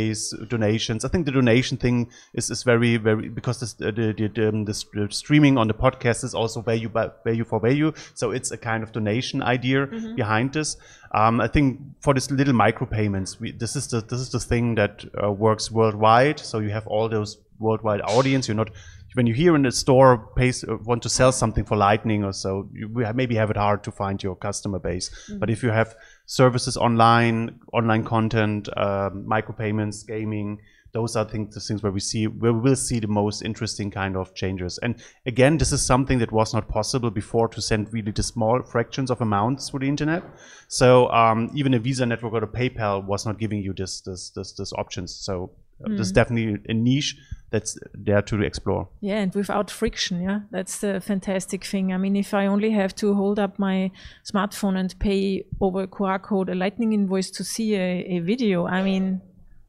[0.49, 1.05] donations.
[1.05, 4.65] I think the donation thing is, is very, very, because this, the, the, the, um,
[4.65, 4.75] the,
[5.11, 7.93] streaming on the podcast is also value, by, value for value.
[8.15, 10.15] So it's a kind of donation idea mm-hmm.
[10.15, 10.77] behind this.
[11.15, 14.75] Um, I think for this little micropayments, we, this is the this is the thing
[14.75, 16.41] that uh, works worldwide.
[16.41, 18.49] So you have all those worldwide audience.
[18.49, 18.71] You're not
[19.15, 22.33] when you hear in the store pays, uh, want to sell something for Lightning or
[22.33, 25.09] so, you maybe have it hard to find your customer base.
[25.09, 25.39] Mm-hmm.
[25.39, 25.95] But if you have
[26.27, 30.61] services online, online content, um, micropayments, gaming.
[30.93, 33.91] Those are things, the things where we see where we will see the most interesting
[33.91, 34.79] kind of changes.
[34.79, 38.63] And again, this is something that was not possible before to send really the small
[38.63, 40.23] fractions of amounts through the internet.
[40.69, 44.31] So um, even a Visa network or a PayPal was not giving you this this
[44.31, 45.13] this, this options.
[45.13, 45.51] So
[45.83, 45.97] mm.
[45.97, 47.17] this is definitely a niche
[47.51, 48.89] that's there to explore.
[49.01, 51.93] Yeah, and without friction, yeah, that's the fantastic thing.
[51.93, 53.93] I mean, if I only have to hold up my
[54.25, 58.67] smartphone and pay over a QR code a Lightning invoice to see a, a video,
[58.67, 59.21] I mean,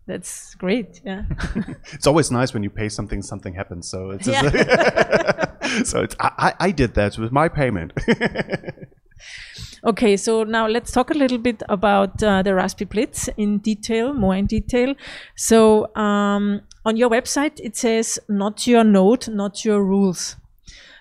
[0.07, 1.01] that's great.
[1.05, 1.25] Yeah,
[1.93, 3.87] it's always nice when you pay something, something happens.
[3.87, 5.83] So it's yeah.
[5.83, 7.93] so it's I, I did that with my payment.
[9.85, 14.35] Okay, so now let's talk a little bit about uh, the RaspiBlitz in detail, more
[14.35, 14.95] in detail.
[15.35, 20.37] So um, on your website, it says not your node, not your rules.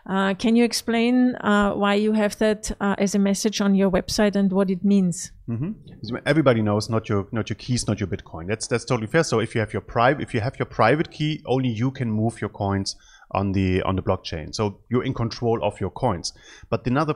[0.06, 3.90] Uh, can you explain uh, why you have that uh, as a message on your
[3.90, 5.32] website and what it means?
[5.48, 6.16] Mm-hmm.
[6.26, 8.46] Everybody knows not your not your keys, not your Bitcoin.
[8.46, 9.24] That's that's totally fair.
[9.24, 12.10] So if you have your private if you have your private key, only you can
[12.10, 12.96] move your coins
[13.30, 14.54] on the on the blockchain.
[14.54, 16.34] So you're in control of your coins.
[16.68, 17.14] But another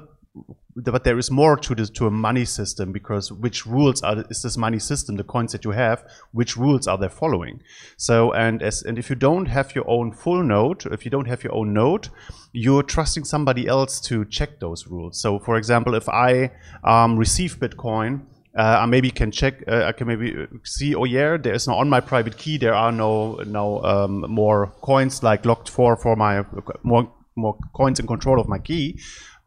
[0.76, 4.43] but there is more to this to a money system because which rules are is
[4.43, 7.61] this money system the coins that you have which rules are they following
[7.97, 11.26] so and as and if you don't have your own full node if you don't
[11.26, 12.09] have your own node
[12.53, 16.51] you're trusting somebody else to check those rules so for example if i
[16.84, 18.22] um, receive bitcoin
[18.57, 19.62] uh, I maybe can check.
[19.68, 20.34] Uh, I can maybe
[20.64, 20.93] see.
[20.93, 22.59] Oh yeah, there is no on my private key.
[22.59, 26.45] There are no no um, more coins like locked for for my
[26.82, 28.99] more more coins in control of my key.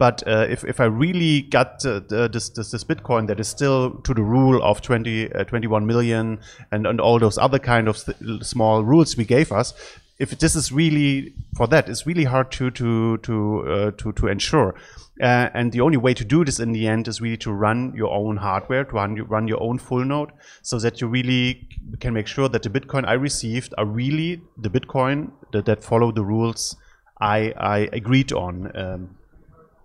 [0.02, 4.16] But uh, if, if I really got this, this, this Bitcoin that is still to
[4.16, 6.40] the rule of 20, uh, 21 million
[6.72, 7.98] and, and all those other kind of
[8.42, 9.76] small rules we gave us,
[10.18, 14.28] if this is really for that, it's really hard to to to uh, to to
[14.28, 14.74] ensure.
[15.22, 17.94] Uh, and the only way to do this in the end is really to run
[17.96, 20.32] your own hardware, to run, run your own full node,
[20.64, 21.68] so that you really
[22.00, 26.12] can make sure that the Bitcoin I received are really the Bitcoin that, that follow
[26.12, 26.76] the rules
[27.20, 28.76] I, I agreed on.
[28.76, 29.18] Um,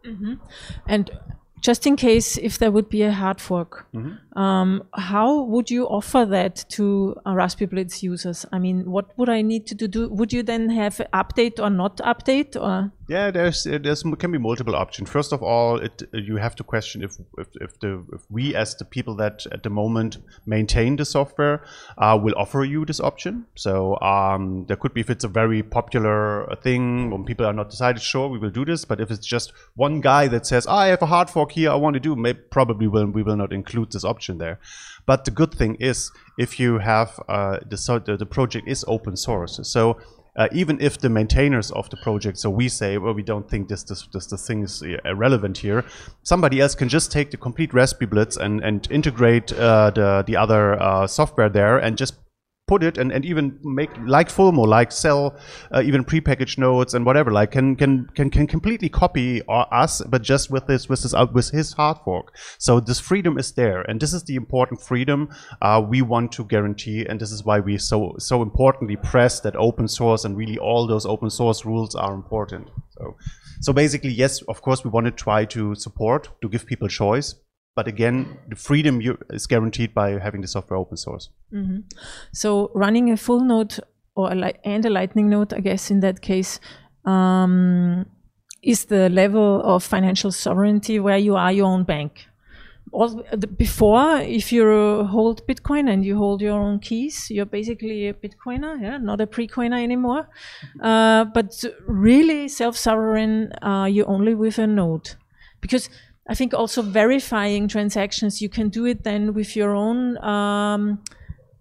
[0.06, 0.34] Mm-hmm.
[0.86, 1.10] And
[1.60, 4.38] just in case if there would be a hard fork, mm-hmm.
[4.38, 8.46] um, how would you offer that to uh, RaspiBlitz users?
[8.52, 9.88] I mean, what would I need to do?
[9.88, 12.92] do would you then have update or not update or?
[13.08, 15.08] Yeah, there's there's can be multiple options.
[15.08, 18.74] First of all, it you have to question if if, if the if we as
[18.74, 21.62] the people that at the moment maintain the software
[21.98, 23.46] uh, will offer you this option.
[23.54, 27.70] So um, there could be if it's a very popular thing when people are not
[27.70, 28.84] decided, sure we will do this.
[28.84, 31.70] But if it's just one guy that says, oh, I have a hard fork here,
[31.70, 34.58] I want to do, maybe probably will we will not include this option there.
[35.06, 39.60] But the good thing is if you have uh, the the project is open source,
[39.62, 39.96] so
[40.36, 43.68] uh, even if the maintainers of the project, so we say, well, we don't think
[43.68, 45.84] this this this, this thing is irrelevant here.
[46.22, 50.80] Somebody else can just take the complete RaspiBlitz and and integrate uh, the the other
[50.80, 52.14] uh, software there and just
[52.66, 55.36] put it and, and even make like Fulmo, like sell
[55.72, 60.22] uh, even prepackaged nodes and whatever, like can can can can completely copy us, but
[60.22, 62.34] just with this with this uh, with his hard fork.
[62.58, 65.28] So this freedom is there, and this is the important freedom
[65.62, 69.56] uh, we want to guarantee, and this is why we so so importantly press that
[69.56, 72.68] open source and really all those open source rules are important.
[72.90, 73.16] So.
[73.62, 77.34] So basically, yes, of course, we want to try to support, to give people choice,
[77.76, 79.00] but again, the freedom
[79.30, 81.28] is guaranteed by having the software open source.
[81.52, 81.80] Mm-hmm.
[82.32, 83.78] So running a full node
[84.16, 86.58] or a and a Lightning node, I guess in that case,
[87.04, 88.06] um,
[88.62, 92.26] is the level of financial sovereignty where you are your own bank.
[93.56, 98.80] Before, if you hold Bitcoin and you hold your own keys, you're basically a Bitcoiner,
[98.80, 100.28] yeah, not a pre-coiner anymore.
[100.80, 105.10] Uh, but really self-sovereign, uh, you only with a node,
[105.60, 105.90] because
[106.28, 111.00] I think also verifying transactions, you can do it then with your own, um,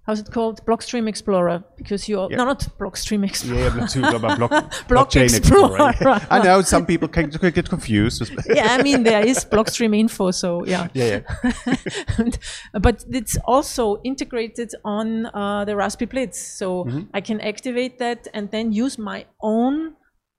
[0.08, 0.66] how's it called?
[0.66, 2.38] Blockstream Explorer, because you're, yeah.
[2.38, 3.60] no, not Blockstream Explorer.
[3.60, 4.52] Yeah, block, block,
[4.88, 5.90] blockchain Explorer.
[5.90, 6.28] Explorer.
[6.32, 8.28] I know some people can, can get confused.
[8.50, 10.88] yeah, I mean, there is Blockstream Info, so yeah.
[10.94, 11.22] Yeah,
[11.68, 12.30] yeah.
[12.80, 16.36] but it's also integrated on uh, the RaspiBlitz.
[16.36, 17.02] So mm-hmm.
[17.14, 19.96] I can activate that and then use my own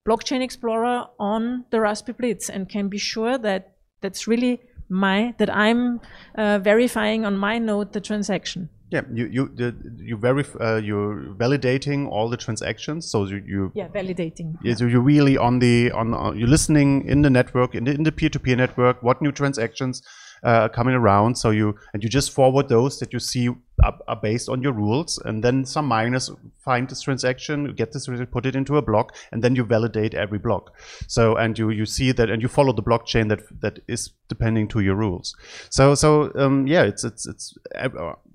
[0.07, 6.01] Blockchain Explorer on the RaspiBlitz and can be sure that that's really my that I'm
[6.37, 8.69] uh, verifying on my node the transaction.
[8.91, 13.11] Yeah, you you the, you verif- uh, you're validating all the transactions.
[13.11, 14.57] So you, you yeah validating.
[14.63, 17.93] Yeah, so you're really on the on uh, you're listening in the network in the
[17.93, 19.03] in the peer-to-peer network.
[19.03, 20.03] What new transactions
[20.45, 21.37] uh, coming around.
[21.37, 23.51] So you and you just forward those that you see
[23.83, 26.31] are, are, based on your rules, and then some miners
[26.65, 30.39] find this transaction, get this, put it into a block, and then you validate every
[30.39, 30.75] block.
[31.07, 34.69] So and you you see that and you follow the blockchain that that is depending
[34.69, 35.37] to your rules.
[35.71, 37.55] So so um, yeah, it's it's it's.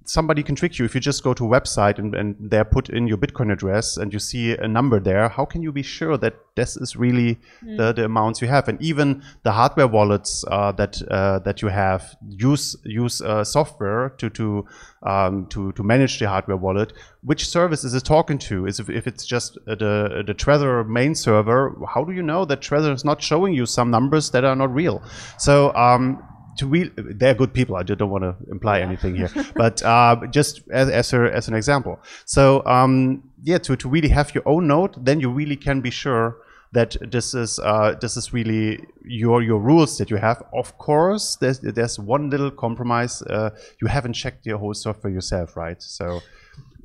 [0.01, 0.85] Uh, somebody can trick you.
[0.85, 3.97] If you just go to a website and, and there put in your bitcoin address
[3.97, 7.39] and you see a number there how can you be sure that this is really
[7.63, 7.77] mm.
[7.77, 8.67] the, the amounts you have?
[8.67, 14.09] And even the hardware wallets uh, that uh, that you have use use uh, software
[14.17, 14.65] to to
[15.03, 16.93] um, to to manage the hardware wallet.
[17.23, 18.65] Which service is it talking to?
[18.65, 22.61] Is if, if it's just the the Trezor main server how do you know that
[22.61, 25.01] Trezor is not showing you some numbers that are not real?
[25.37, 26.23] So um,
[26.57, 27.75] to re- they're good people.
[27.75, 31.53] I don't want to imply anything here, but uh, just as as, a, as, an
[31.55, 31.99] example.
[32.25, 35.91] So um, yeah, to, to really have your own node, then you really can be
[35.91, 36.37] sure
[36.73, 40.43] that this is uh, this is really your your rules that you have.
[40.53, 43.21] Of course, there's there's one little compromise.
[43.21, 45.81] Uh, you haven't checked your whole software yourself, right?
[45.81, 46.21] So.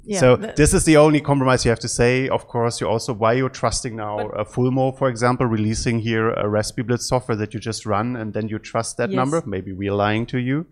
[0.09, 2.29] Yeah, so this is the only compromise you have to say.
[2.29, 6.45] Of course, you also why you're trusting now uh, Fulmo, for example, releasing here a
[6.45, 9.17] RaspiBlitz software that you just run, and then you trust that Yes.
[9.17, 9.43] number.
[9.47, 10.67] Maybe we're lying to you,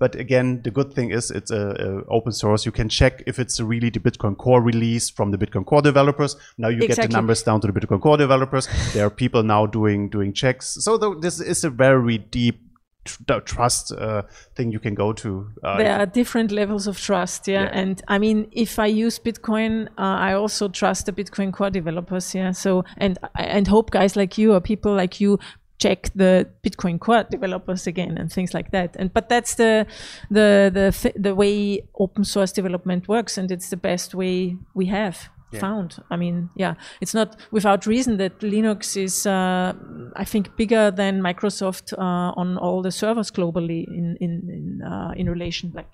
[0.00, 2.66] but again, the good thing is it's a, a open source.
[2.66, 6.34] You can check if it's really the Bitcoin Core release from the Bitcoin Core developers.
[6.58, 8.66] Now you get the numbers down to the Bitcoin Core developers.
[8.94, 10.66] there are people now doing doing checks.
[10.84, 12.60] So though this is a very deep
[13.04, 14.22] tr- trust uh,
[14.54, 15.48] thing you can go to.
[15.62, 17.80] Uh, there are different levels of trust yeah, Yeah.
[17.80, 22.34] and i mean if i use bitcoin uh, i also trust the bitcoin core developers
[22.34, 25.38] yeah so and and hope guys like you or people like you
[25.78, 29.84] check the bitcoin core developers again and things like that and but that's the
[30.30, 34.86] the the th- the way open source development works and it's the best way we
[34.86, 35.28] have
[35.60, 39.72] found i mean yeah it's not without reason that linux is uh,
[40.16, 45.12] i think bigger than microsoft uh, on all the servers globally in in in, uh,
[45.16, 45.88] in relation like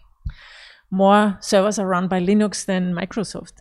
[0.91, 3.55] more servers are run by linux than microsoft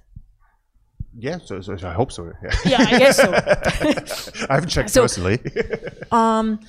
[1.19, 2.31] yeah, so, so I hope so.
[2.43, 2.51] Yeah.
[2.65, 3.33] yeah i guess so
[4.49, 5.39] I haven't checked So- personally.
[6.11, 6.59] um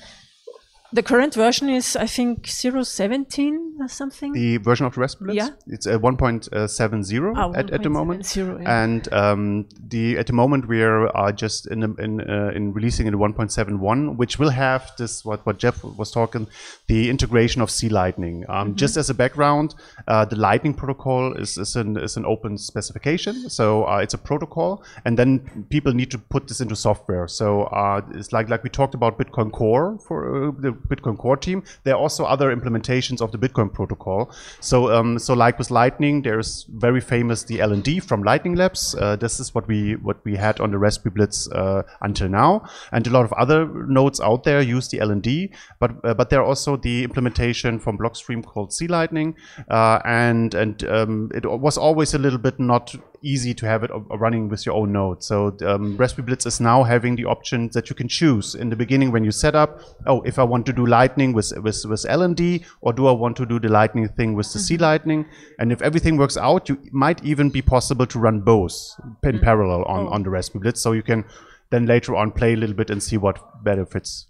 [0.91, 5.49] the current version is i think 017 or something the version of the RaspiBlitz, Yeah.
[5.67, 8.23] it's a 1.70 Ah, at, at the moment.
[8.23, 8.83] 1.70, yeah.
[8.83, 13.07] And um, the at the moment we are uh, just in in uh, in releasing
[13.07, 16.47] in 1.71, which will have this what what Jeff was talking,
[16.87, 18.45] the integration of C Lightning.
[18.49, 18.75] Um, Mm-hmm.
[18.75, 19.75] Just as a background,
[20.07, 24.17] uh, the Lightning protocol is is an is an open specification, so uh, it's a
[24.17, 27.27] protocol, and then people need to put this into software.
[27.27, 30.17] So uh, it's like like we talked about Bitcoin Core for
[30.49, 31.63] uh, the Bitcoin Core team.
[31.83, 34.31] There are also other implementations of the Bitcoin protocol.
[34.59, 38.95] So um, so like with Lightning, there's very famous the LND from Lightning Labs.
[38.95, 43.05] Uh, this is what we what we had on the RaspiBlitz uh, until now, and
[43.07, 45.51] a lot of other nodes out there use the LND.
[45.79, 49.35] But uh, but there are also the implementation from Blockstream called C Lightning,
[49.69, 53.91] uh, and and um, it was always a little bit not easy to have it
[53.91, 55.23] uh, running with your own node.
[55.23, 59.11] So um, RaspiBlitz is now having the option that you can choose in the beginning
[59.11, 59.81] when you set up.
[60.05, 63.37] Oh, if I want to do Lightning with with with LND, or do I want
[63.37, 65.25] to do the Lightning thing with the C Lightning?
[65.59, 68.75] And if everything works out, you might even be possible to run both
[69.23, 70.77] in parallel on on the RaspiBlitz.
[70.77, 71.25] So you can
[71.71, 74.25] then later on play a little bit and see what better fits.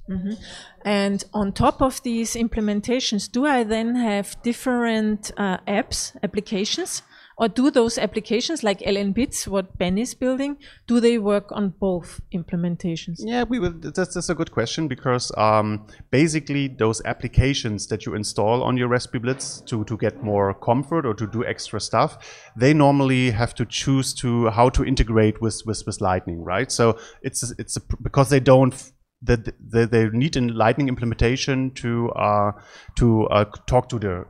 [0.84, 7.02] And on top of these implementations, do I then have different uh, apps, applications?
[7.40, 12.20] Or do those applications like LNBits, what Ben is building, do they work on both
[12.34, 13.20] implementations?
[13.20, 13.72] Yeah, we will.
[13.72, 18.90] That's, that's a good question because um, basically those applications that you install on your
[18.90, 23.66] RaspiBlitz to, to get more comfort or to do extra stuff, they normally have to
[23.66, 26.70] choose to how to integrate with with, with Lightning, right?
[26.70, 28.92] So it's it's a, because they don't.
[29.22, 32.52] That they, they need a Lightning implementation to uh,
[32.96, 34.26] to uh, talk to the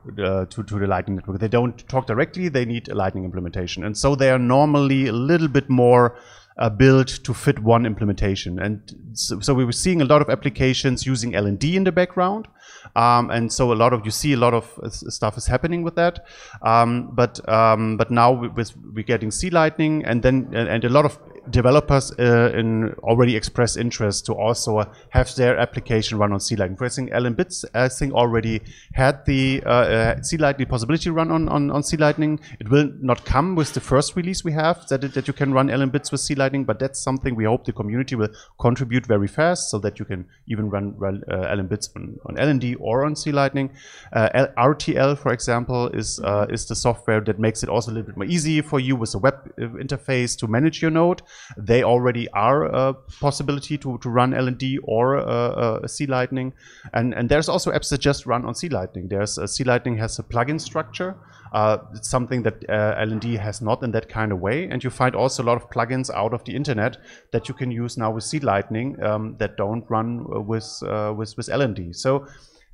[0.50, 1.38] to, to the Lightning network.
[1.38, 2.48] They don't talk directly.
[2.48, 6.16] They need a Lightning implementation, and so they are normally a little bit more
[6.60, 8.58] uh, built to fit one implementation.
[8.58, 8.82] And
[9.14, 12.48] so, so we were seeing a lot of applications using LND in the background.
[12.96, 15.82] Um, and so a lot of you see a lot of uh, stuff is happening
[15.82, 16.26] with that.
[16.62, 21.04] Um, but um, but now with we're getting C Lightning, and then and a lot
[21.04, 21.18] of
[21.48, 26.76] developers uh, in already expressed interest to also have their application run on C Lightning.
[26.76, 28.60] For instance, LNbits I think already
[28.92, 32.40] had the uh, uh, C Lightning possibility run on, on, on C Lightning.
[32.58, 35.52] It will not come with the first release we have that, it, that you can
[35.52, 39.28] run LNbits with C Lightning, but that's something we hope the community will contribute very
[39.28, 43.14] fast so that you can even run, run uh, Bits on, on LND or on
[43.14, 43.70] C Lightning.
[44.12, 48.06] Uh, RTL, for example, is uh, is the software that makes it also a little
[48.06, 51.22] bit more easy for you with a web interface to manage your node.
[51.56, 56.52] They already are a possibility to, to run LND or uh, uh, C Lightning,
[56.92, 59.08] and and there's also apps that just run on C Lightning.
[59.08, 61.16] There's uh, C Lightning has a plugin structure.
[61.52, 64.90] Uh, it's something that uh, LND has not in that kind of way, and you
[64.90, 66.98] find also a lot of plugins out of the internet
[67.32, 71.12] that you can use now with C Lightning um, that don't run uh, with uh,
[71.16, 71.96] with with LND.
[71.96, 72.26] So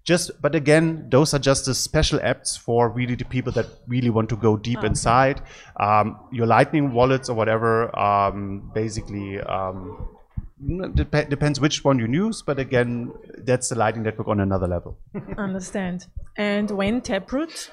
[0.06, 4.08] just but again those are just the special apps for really the people that really
[4.08, 5.42] want to go deep inside
[5.80, 10.08] um, your lightning wallets or whatever um, basically um,
[10.94, 14.96] dep- depends which one you use but again that's the lightning network on another level
[15.38, 16.06] Understand.
[16.36, 17.70] And when Taproot,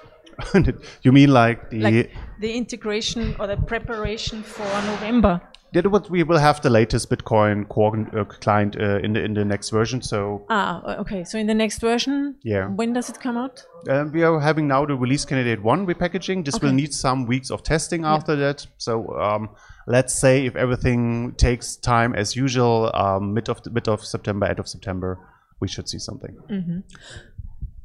[1.03, 5.41] you mean like the like the integration or the preparation for November?
[5.73, 9.33] That what we will have the latest bitcoin core uh, client uh, in the in
[9.33, 11.23] the next version so Ah, okay.
[11.23, 12.67] So in the next version, Yeah.
[12.67, 13.65] when does it come out?
[13.89, 16.45] Uh, we are having now the release candidate one repackaging.
[16.45, 18.67] This will need some weeks of testing after that.
[18.77, 19.49] So um,
[19.87, 24.59] let's say if everything takes time as usual, um, mid of mid of September, end
[24.59, 25.17] of September,
[25.59, 26.35] we should see something.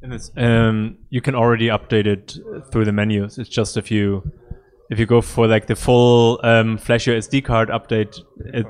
[0.02, 2.36] And it's, um, you can already update it
[2.70, 3.38] through the menus.
[3.38, 4.22] It's just if you
[4.90, 8.18] if you go for like the full um, Flash your SD card update
[8.54, 8.66] it,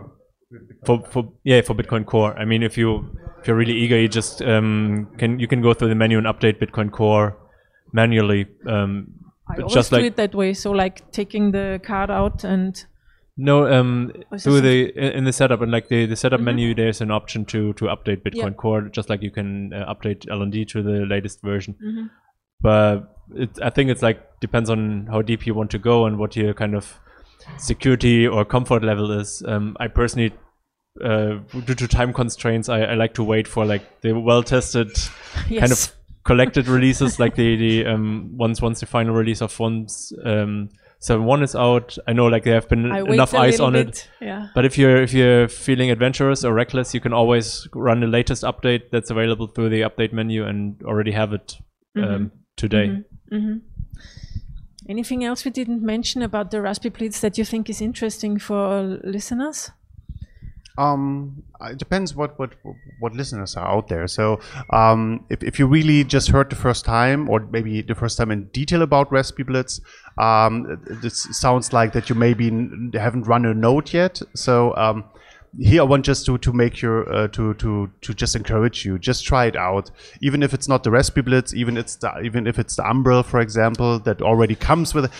[0.84, 2.36] for for yeah for Bitcoin Core.
[2.38, 5.74] I mean, if you if you're really eager, you just um, can you can go
[5.74, 7.36] through the menu and update Bitcoin Core
[7.92, 8.46] manually.
[8.66, 9.08] Um,
[9.48, 10.52] I always just do like it that way.
[10.54, 12.84] So like taking the card out and
[13.40, 16.44] no um through the in the setup and like the, the setup Mhm.
[16.44, 18.62] menu there's an option to to update bitcoin Yeah.
[18.62, 22.10] core just like you can uh, update lnd to the latest version Mhm.
[22.60, 26.18] but it, i think it's like depends on how deep you want to go and
[26.18, 26.98] what your kind of
[27.56, 30.32] security or comfort level is um i personally
[31.02, 34.88] uh, due to time constraints I, I like to wait for like the well tested
[35.48, 35.60] yes.
[35.60, 35.92] kind of
[36.24, 40.68] collected releases like the the um once once the final release of once um
[40.98, 43.86] seven one is out i know like there have been I enough eyes on it
[43.86, 44.08] bit.
[44.20, 44.48] Yeah.
[44.54, 48.42] but if you're if you're feeling adventurous or reckless, you can always run the latest
[48.42, 51.56] update that's available through the update menu and already have it
[51.96, 53.04] um, today.
[53.30, 53.58] hmm
[54.88, 59.70] Anything else we didn't mention about the RaspiBlitz that you think is interesting for listeners?
[60.78, 62.52] Um, it depends what, what
[63.00, 64.06] what listeners are out there.
[64.06, 68.16] So, um, if, if you really just heard the first time, or maybe the first
[68.16, 69.80] time in detail about RaspiBlitz,
[70.18, 72.46] um, this sounds like that you maybe
[72.94, 74.22] haven't run a node yet.
[74.34, 75.04] So, um,
[75.58, 78.98] here I want just to to make your uh, to to to just encourage you.
[78.98, 79.90] Just try it out,
[80.20, 83.40] even if it's not the RaspiBlitz, even it's the, even if it's the Umbrel, for
[83.40, 85.12] example, that already comes with.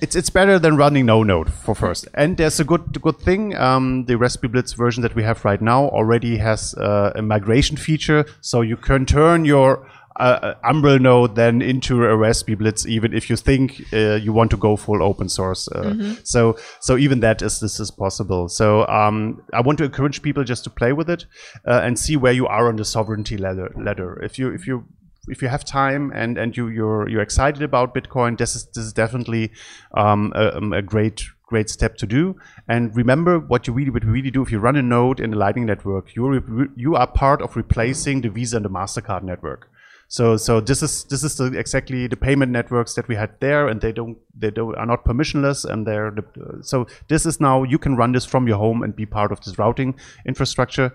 [0.00, 2.06] It's it's better than running no node for first.
[2.14, 3.56] And there's a good good thing.
[3.56, 8.24] Um, the RaspiBlitz version that we have right now already has uh, a migration feature,
[8.40, 9.84] so you can turn your
[10.16, 14.56] uh, Umbrel node then into a RaspiBlitz, even if you think uh, you want to
[14.56, 15.68] go full open source.
[15.68, 15.94] Uh,
[16.24, 18.48] So so even that is this is possible.
[18.48, 21.26] So um, I want to encourage people just to play with it
[21.66, 23.72] uh, and see where you are on the sovereignty ladder.
[23.76, 24.22] ladder.
[24.22, 24.84] If you if you
[25.28, 28.84] if you have time and and you you're you're excited about Bitcoin, this is this
[28.84, 29.50] is definitely
[29.96, 32.36] um, a, um, a great great step to do.
[32.68, 35.36] And remember what you really what really do if you run a node in the
[35.36, 39.68] Lightning Network, you you are part of replacing the Visa and the Mastercard network.
[40.12, 43.66] So so this is this is the, exactly the payment networks that we had there,
[43.66, 47.62] and they don't they don't are not permissionless, and they're the, so this is now
[47.62, 49.94] you can run this from your home and be part of this routing
[50.26, 50.92] infrastructure.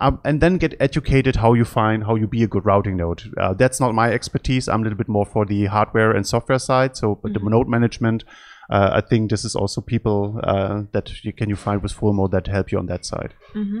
[0.00, 3.22] Um, and then get educated how you find how you be a good routing node.
[3.36, 4.68] Uh, that's not my expertise.
[4.68, 6.96] I'm a little bit more for the hardware and software side.
[6.96, 8.22] So, but the node management,
[8.70, 12.30] uh, I think this is also people uh, that you can you find with Fulmo
[12.30, 13.32] that help you on that side.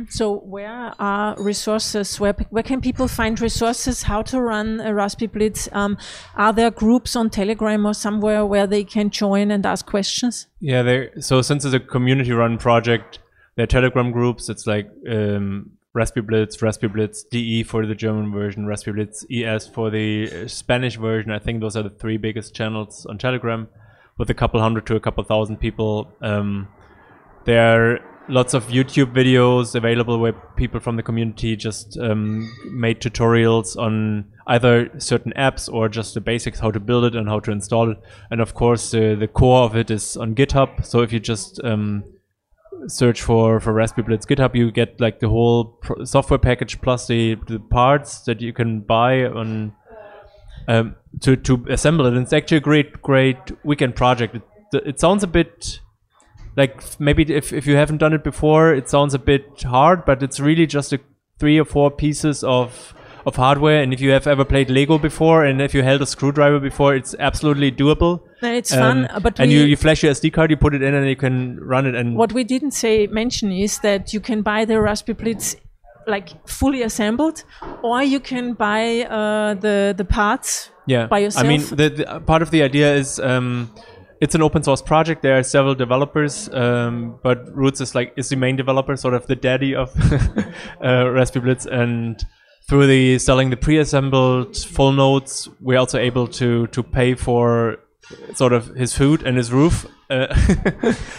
[0.08, 2.18] So where are resources?
[2.18, 4.04] Where, where can people find resources?
[4.04, 5.74] How to run a RaspiBlitz?
[5.74, 5.98] Um,
[6.36, 10.46] are there groups on Telegram or somewhere where they can join and ask questions?
[10.60, 11.20] Yeah, there.
[11.20, 13.18] So since it's a community-run project,
[13.56, 14.48] there are Telegram groups.
[14.48, 20.30] It's like um, RaspiBlitz, Raspberry Blitz DE for the German version, RaspiBlitz ES for the
[20.44, 21.30] uh, Spanish version.
[21.30, 23.68] I think those are the three biggest channels on Telegram,
[24.18, 26.12] with a couple hundred to a couple thousand people.
[26.20, 26.68] Um,
[27.44, 27.98] there are
[28.28, 34.26] lots of YouTube videos available where people from the community just um, made tutorials on
[34.48, 37.90] either certain apps or just the basics, how to build it and how to install
[37.90, 37.98] it.
[38.30, 40.84] And of course, uh, the core of it is on GitHub.
[40.84, 42.04] So if you just um,
[42.86, 47.58] search for for RaspiBlitz GitHub, you get like the whole software package plus the, the
[47.58, 49.72] parts that you can buy on
[50.68, 52.12] um, to to assemble it.
[52.12, 54.36] And it's actually a great great weekend project.
[54.36, 54.42] It,
[54.86, 55.80] it sounds a bit
[56.56, 60.22] like maybe if if you haven't done it before, it sounds a bit hard, but
[60.22, 61.00] it's really just a
[61.38, 62.94] three or four pieces of
[63.26, 63.82] of hardware.
[63.82, 66.94] And if you have ever played Lego before, and if you held a screwdriver before,
[66.94, 68.20] it's absolutely doable.
[68.42, 70.74] And it's fun, Um, but and we, you, you flash your SD card, you put
[70.74, 71.94] it in, and you can run it.
[71.94, 75.56] And what we didn't say mention is that you can buy the RaspiBlitz
[76.08, 77.44] like fully assembled,
[77.82, 81.44] or you can buy uh, the the parts yeah, by yourself.
[81.44, 83.70] I mean, the, the part of the idea is um,
[84.20, 85.22] it's an open source project.
[85.22, 89.26] There are several developers, um, but Rootz is like is the main developer, sort of
[89.26, 92.24] the daddy of uh, RaspiBlitz, and
[92.68, 97.78] through the selling the pre-assembled full nodes, we're also able to to pay for
[98.34, 100.34] sort of his food and his roof, uh,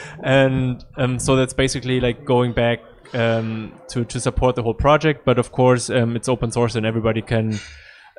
[0.23, 2.79] and um, so that's basically like going back
[3.13, 5.25] um, to to support the whole project.
[5.25, 7.59] But of course, um, it's open source and everybody can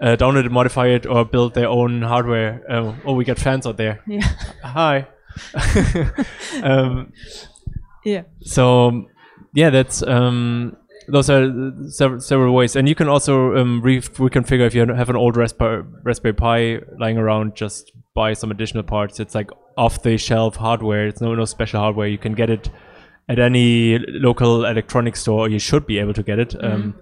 [0.01, 2.62] uh, download it, modify it, or build their own hardware.
[2.70, 4.03] Oh, oh we got fans out there.
[4.07, 4.28] yeah,
[4.64, 5.07] Hi.
[6.62, 7.12] um,
[8.05, 8.22] yeah.
[8.41, 9.07] so
[9.55, 10.76] yeah, that's um,
[11.09, 15.11] those are several, several ways, and you can also um, re- reconfigure if you have
[15.11, 17.55] an old Raspberry, Raspberry Pi lying around.
[17.55, 19.20] Just buy some additional parts.
[19.20, 21.07] It's like off-the-shelf hardware.
[21.07, 22.09] It's no no special hardware.
[22.09, 22.70] You can get it
[23.30, 25.48] at any local electronics store.
[25.48, 26.54] You should be able to get it.
[26.62, 26.94] Um,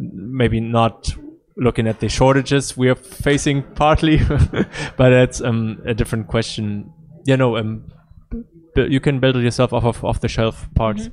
[0.00, 1.14] maybe not
[1.56, 4.18] looking at the shortages we are facing partly,
[4.96, 6.92] but that's um, a different question.
[7.24, 7.84] Yeah, no, um,
[8.76, 11.10] you can build it yourself off of off-the-shelf parts.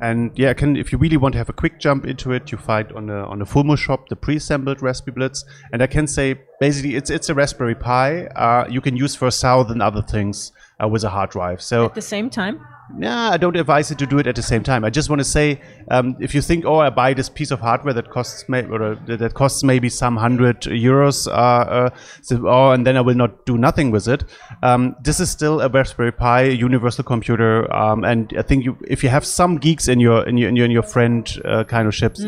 [0.00, 2.58] And yeah, can if you really want to have a quick jump into it, you
[2.58, 6.96] find on the on the Fulmo shop the pre-assembled RaspiBlitz, and I can say basically
[6.96, 10.52] it's it's a Raspberry Pi uh, you can use for a thousand other things
[10.82, 11.62] uh, with a hard drive.
[11.62, 12.60] So At the same time?
[12.98, 14.84] Yeah, I don't advise you to do it at the same time.
[14.84, 15.60] I just want to say,
[15.90, 18.82] um, if you think, oh, I buy this piece of hardware that costs may- or
[18.82, 21.90] uh, that costs maybe some hundred euros, uh, uh,
[22.22, 24.24] so, oh, and then I will not do nothing with it.
[24.62, 29.02] Um, this is still a Raspberry Pi universal computer, um, and I think you, if
[29.02, 31.88] you have some geeks in your in your in your, in your friend uh, kind
[31.88, 32.22] of ships,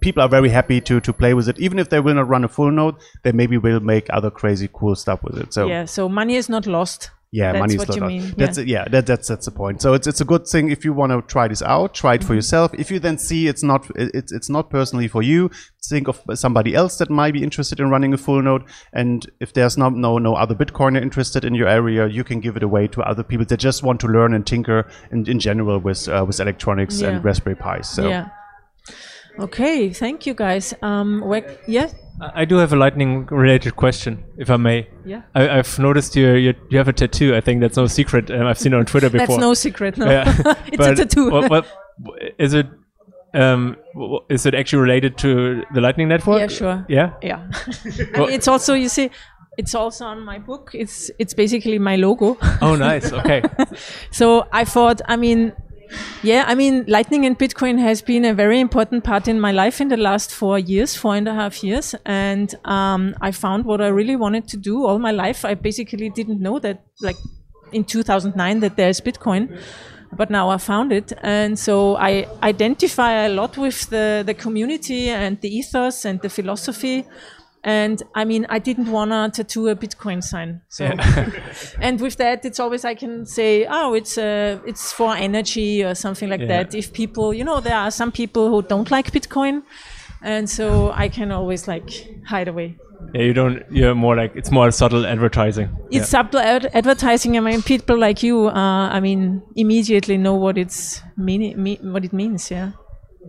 [0.00, 2.44] people are very happy to to play with it, even if they will not run
[2.44, 2.96] a full node.
[3.24, 5.52] They maybe will make other crazy cool stuff with it.
[5.52, 7.10] So Yeah, so money is not lost.
[7.30, 8.08] Yeah, That's money is what not you out.
[8.08, 8.64] mean, That's yeah.
[8.64, 8.84] yeah.
[8.88, 9.82] That, that's that's the point.
[9.82, 11.92] So it's it's a good thing if you want to try this out.
[11.94, 12.34] Try it for Mm-hmm.
[12.36, 12.72] yourself.
[12.74, 15.50] If you then see it's not it's it's not personally for you,
[15.88, 18.62] think of somebody else that might be interested in running a full node.
[18.94, 22.56] And if there's no no no other Bitcoiner interested in your area, you can give
[22.56, 25.78] it away to other people that just want to learn and tinker in, in general
[25.80, 27.08] with uh, with electronics Yeah.
[27.10, 27.88] and Raspberry Pis.
[27.90, 28.28] So Yeah.
[29.38, 30.74] Okay, thank you guys.
[30.82, 34.88] Um, where, yeah, I I do have a lightning-related question, if I may.
[35.04, 35.22] yeah.
[35.34, 37.34] I, I've noticed you, you you have a tattoo.
[37.36, 38.30] I think that's no secret.
[38.30, 39.26] Um, I've seen it on Twitter before.
[39.26, 39.96] That's no secret.
[39.96, 40.24] No, Yeah.
[40.66, 41.30] it's But a tattoo.
[41.30, 41.66] What, what,
[42.38, 42.66] is it?
[43.34, 43.76] Um,
[44.30, 46.40] is it actually related to the Lightning Network?
[46.40, 46.86] Yeah, sure.
[46.88, 47.12] Yeah.
[47.22, 47.50] yeah.
[48.14, 49.10] I mean, it's also you see,
[49.58, 50.70] it's also on my book.
[50.72, 52.36] It's it's basically my logo.
[52.62, 53.12] Oh, nice.
[53.12, 53.42] Okay.
[54.10, 55.52] So I thought, I mean,
[56.22, 59.80] yeah, I mean, Lightning and Bitcoin has been a very important part in my life
[59.80, 61.94] in the last four years, four and a half years.
[62.04, 65.44] And um, I found what I really wanted to do all my life.
[65.44, 67.16] I basically didn't know that, like,
[67.72, 69.60] in 2009, that there's Bitcoin.
[70.16, 71.12] But now I found it.
[71.22, 76.30] And so I identify a lot with the, the community and the ethos and the
[76.30, 77.04] philosophy.
[77.64, 80.60] And I mean, I didn't want to tattoo a Bitcoin sign.
[80.68, 80.84] So
[81.80, 85.94] and with that it's always i can say oh it's uh, it's for energy or
[85.94, 86.46] something like Yeah.
[86.62, 89.62] that if people you know there are some people who don't like bitcoin
[90.22, 91.90] and so i can always like
[92.26, 92.76] hide away
[93.14, 93.62] Yeah, you don't.
[93.70, 95.68] You're more like it's more subtle advertising.
[95.90, 100.58] it's subtle ad- advertising i mean people like you uh, i mean immediately know what
[100.58, 102.72] it's mean, me, what it means yeah Yeah.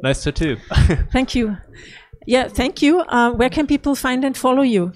[0.03, 0.57] Nice tattoo.
[1.11, 1.57] thank you
[2.25, 4.91] yeah thank you uh, where can people find and follow you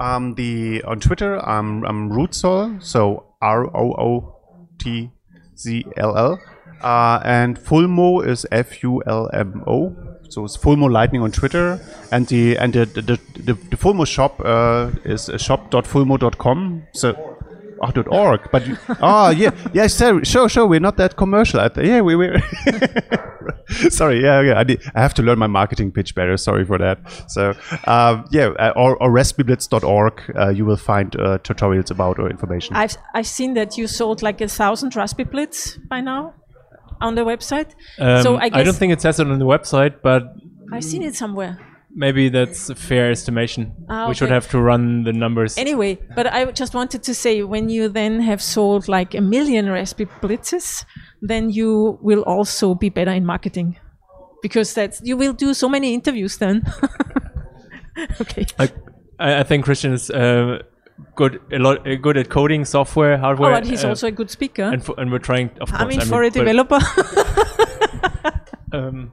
[0.00, 4.36] Um, the on Twitter, I'm I'm Rootzoll, so R O O
[4.78, 5.10] T
[5.58, 6.40] Z L L,
[6.80, 9.94] uh, and Fulmo is F U L M O.
[10.30, 11.78] So it's Fulmo Lightning on Twitter,
[12.10, 16.86] and the and the the, the, the, Fulmo shop uh, is shop.fulmo.com.
[16.94, 17.36] So.
[17.82, 20.66] Oh, dot .org, but you, oh yeah, yeah, sure, sure, sure.
[20.66, 21.66] We're not that commercial.
[21.70, 22.36] Th- yeah, we were.
[23.90, 24.58] Sorry, yeah, yeah.
[24.58, 26.36] I, did, I have to learn my marketing pitch better.
[26.36, 26.98] Sorry for that.
[27.28, 27.54] So,
[27.86, 32.76] um, yeah, uh, or, or raspiblitz.org, uh, you will find uh, tutorials about or information.
[32.76, 36.34] I've I've seen that you sold like a thousand RaspiBlitz by now
[37.00, 37.74] on the website.
[37.98, 40.22] Um, so I guess don't think it says it on the website, but
[40.72, 41.58] I've seen it somewhere.
[41.92, 43.72] maybe that's a fair estimation.
[43.88, 45.58] Ah, We should have to run the numbers.
[45.58, 49.68] Anyway, but I just wanted to say when you then have sold like a million
[49.68, 50.84] Raspberry Blitzes,
[51.22, 53.76] then you will also be better in marketing
[54.42, 56.62] because that's you will do so many interviews then.
[58.20, 58.46] okay.
[58.58, 58.70] I,
[59.18, 60.62] I I think Christian is uh,
[61.14, 63.50] good a lot uh, good at coding software, hardware.
[63.52, 64.64] Oh, but he's uh, also a good speaker.
[64.64, 65.82] and for, and we're trying, of course.
[65.82, 66.78] I mean, for a developer.
[68.72, 69.12] Um,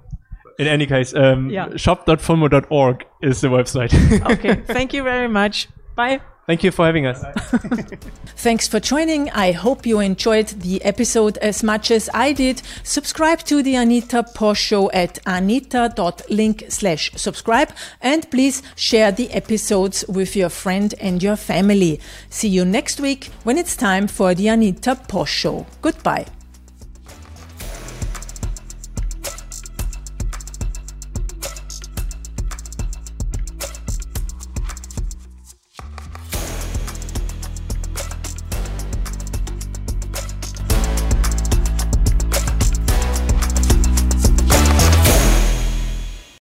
[0.59, 1.75] in any case, um, Yeah.
[1.75, 3.91] shop.fulmo.org is the website.
[4.31, 4.61] okay.
[4.67, 5.67] Thank you very much.
[5.95, 6.21] Bye.
[6.47, 7.21] Thank you for having us.
[8.37, 9.29] Thanks for joining.
[9.31, 12.61] I hope you enjoyed the episode as much as I did.
[12.83, 17.71] Subscribe to the Anita Posch Show at anita.link slash subscribe
[18.01, 21.99] and please share the episodes with your friend and your family.
[22.29, 25.65] See you next week when it's time for the Anita Posch Show.
[25.81, 26.36] Goodbye.